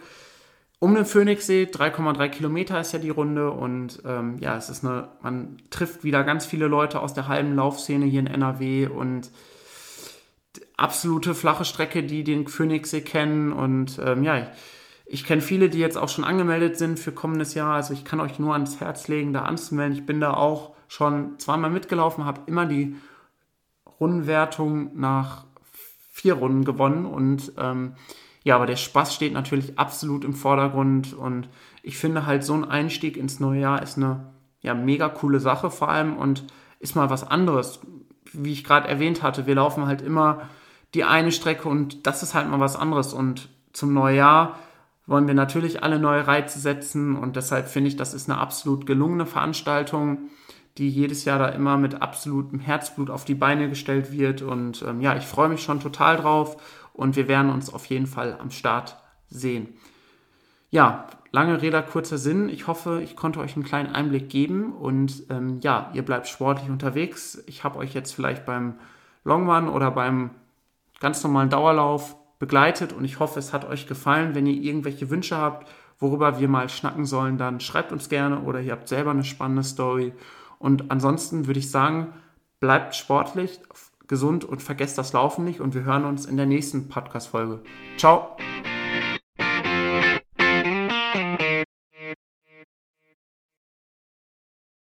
Um 0.81 0.95
den 0.95 1.07
Phoenixsee, 1.07 1.65
3,3 1.65 2.29
Kilometer 2.29 2.81
ist 2.81 2.93
ja 2.93 3.01
die 3.01 3.11
Runde 3.11 3.51
und 3.51 4.01
ähm, 4.05 4.39
ja, 4.39 4.57
es 4.57 4.69
ist 4.69 4.85
eine, 4.85 5.09
man 5.23 5.57
trifft 5.71 6.05
wieder 6.05 6.23
ganz 6.23 6.47
viele 6.47 6.69
Leute 6.69 7.01
aus 7.01 7.15
der 7.15 7.27
halben 7.27 7.57
Laufszene 7.57 8.07
hier 8.07 8.21
in 8.21 8.29
NRW 8.29 8.87
und 8.87 9.31
absolute 10.77 11.35
flache 11.35 11.65
Strecke, 11.65 12.05
die 12.05 12.23
den 12.23 12.47
Phoenixsee 12.47 13.01
kennen 13.01 13.53
und 13.53 14.01
ähm, 14.05 14.23
ja, 14.23 14.39
ich, 14.39 14.47
ich 15.07 15.25
kenne 15.25 15.43
viele, 15.43 15.69
die 15.69 15.81
jetzt 15.81 15.99
auch 15.99 16.09
schon 16.09 16.23
angemeldet 16.23 16.79
sind 16.79 17.01
für 17.01 17.11
kommendes 17.11 17.55
Jahr, 17.55 17.75
also 17.75 17.93
ich 17.93 18.05
kann 18.05 18.21
euch 18.21 18.39
nur 18.39 18.53
ans 18.53 18.79
Herz 18.79 19.09
legen, 19.09 19.33
da 19.33 19.43
anzumelden. 19.43 19.97
Ich 19.97 20.07
bin 20.07 20.21
da 20.21 20.35
auch 20.35 20.75
schon 20.87 21.41
zweimal 21.41 21.71
mitgelaufen, 21.71 22.25
habe 22.25 22.43
immer 22.47 22.67
die 22.67 22.95
Rundenwertung 23.99 24.97
nach 24.99 25.45
vier 26.13 26.35
Runden 26.35 26.65
gewonnen 26.65 27.05
und 27.05 27.53
ähm, 27.59 27.95
ja, 28.49 28.57
aber 28.57 28.65
der 28.65 28.77
Spaß 28.77 29.15
steht 29.15 29.35
natürlich 29.35 29.79
absolut 29.79 30.25
im 30.25 30.33
Vordergrund 30.33 31.13
und 31.13 31.51
ich 31.83 31.99
finde 31.99 32.25
halt 32.25 32.43
so 32.43 32.55
ein 32.55 32.65
Einstieg 32.65 33.19
ins 33.19 33.41
neue 33.41 33.61
Jahr 33.61 33.83
ist 33.83 33.99
eine 33.99 34.33
ja, 34.63 34.73
mega 34.73 35.11
coole 35.11 35.39
Sache 35.39 35.71
vor 35.71 35.91
allem 35.91 36.17
und 36.17 36.45
ist 36.81 36.97
mal 36.97 37.11
was 37.11 37.31
anderes. 37.31 37.81
Wie 38.33 38.53
ich 38.53 38.65
gerade 38.65 38.89
erwähnt 38.89 39.23
hatte, 39.23 39.47
wir 39.47 39.55
laufen 39.55 39.85
halt 39.85 40.01
immer 40.01 40.49
die 40.95 41.05
eine 41.05 41.31
Strecke 41.31 41.69
und 41.69 42.07
das 42.07 42.23
ist 42.23 42.33
halt 42.33 42.49
mal 42.49 42.59
was 42.59 42.75
anderes 42.75 43.13
und 43.13 43.51
zum 43.75 43.93
Neujahr 43.93 44.59
wollen 45.05 45.27
wir 45.27 45.35
natürlich 45.35 45.83
alle 45.83 45.99
neue 45.99 46.27
Reize 46.27 46.59
setzen 46.59 47.17
und 47.17 47.37
deshalb 47.37 47.69
finde 47.69 47.89
ich, 47.89 47.97
das 47.97 48.15
ist 48.15 48.31
eine 48.31 48.41
absolut 48.41 48.87
gelungene 48.87 49.27
Veranstaltung, 49.27 50.31
die 50.79 50.89
jedes 50.89 51.27
Jahr 51.27 51.39
da 51.39 51.49
immer 51.49 51.77
mit 51.77 52.01
absolutem 52.01 52.61
Herzblut 52.61 53.11
auf 53.11 53.27
die 53.27 53.35
Beine 53.35 53.69
gestellt 53.69 54.11
wird 54.11 54.41
und 54.41 54.81
ähm, 54.89 55.03
ja, 55.03 55.17
ich 55.17 55.25
freue 55.25 55.51
mich 55.51 55.63
schon 55.63 55.81
total 55.81 56.17
drauf 56.17 56.57
und 56.99 57.15
wir 57.15 57.29
werden 57.29 57.51
uns 57.53 57.73
auf 57.73 57.87
jeden 57.87 58.09
Fall 58.09 58.37
am 58.41 58.51
Start 58.51 58.97
sehen. 59.29 59.69
Ja, 60.71 61.07
lange 61.31 61.63
Rede, 61.63 61.81
kurzer 61.83 62.19
Sinn. 62.19 62.49
Ich 62.49 62.67
hoffe, 62.67 63.01
ich 63.03 63.15
konnte 63.15 63.39
euch 63.39 63.55
einen 63.55 63.65
kleinen 63.65 63.95
Einblick 63.95 64.29
geben 64.29 64.73
und 64.73 65.23
ähm, 65.31 65.61
ja, 65.61 65.91
ihr 65.95 66.05
bleibt 66.05 66.27
sportlich 66.27 66.69
unterwegs. 66.69 67.43
Ich 67.47 67.63
habe 67.63 67.79
euch 67.79 67.95
jetzt 67.95 68.13
vielleicht 68.13 68.45
beim 68.45 68.75
Long 69.23 69.49
oder 69.69 69.93
beim 69.93 70.31
ganz 70.99 71.23
normalen 71.23 71.51
Dauerlauf 71.51 72.17
begleitet 72.41 72.93
und 72.93 73.05
ich 73.05 73.21
hoffe, 73.21 73.39
es 73.39 73.53
hat 73.53 73.65
euch 73.65 73.87
gefallen. 73.87 74.35
Wenn 74.35 74.47
ihr 74.47 74.61
irgendwelche 74.61 75.09
Wünsche 75.09 75.37
habt, 75.37 75.69
worüber 76.01 76.41
wir 76.41 76.49
mal 76.49 76.69
schnacken 76.69 77.05
sollen, 77.05 77.39
dann 77.39 77.61
schreibt 77.61 77.93
uns 77.93 78.09
gerne 78.09 78.41
oder 78.41 78.61
ihr 78.61 78.73
habt 78.73 78.89
selber 78.89 79.13
eine 79.13 79.25
spannende 79.25 79.63
Story. 79.63 80.13
Und 80.59 80.91
ansonsten 80.91 81.47
würde 81.47 81.61
ich 81.61 81.71
sagen, 81.71 82.13
bleibt 82.59 82.97
sportlich, 82.97 83.61
gesund 84.09 84.45
und 84.45 84.63
vergesst 84.63 84.99
das 84.99 85.13
Laufen 85.13 85.45
nicht 85.45 85.61
und 85.61 85.75
wir 85.75 85.85
hören 85.85 86.05
uns 86.05 86.27
in 86.27 86.37
der 86.37 86.47
nächsten 86.47 86.89
Podcast-Folge. 86.89 87.61
Ciao! 87.97 88.37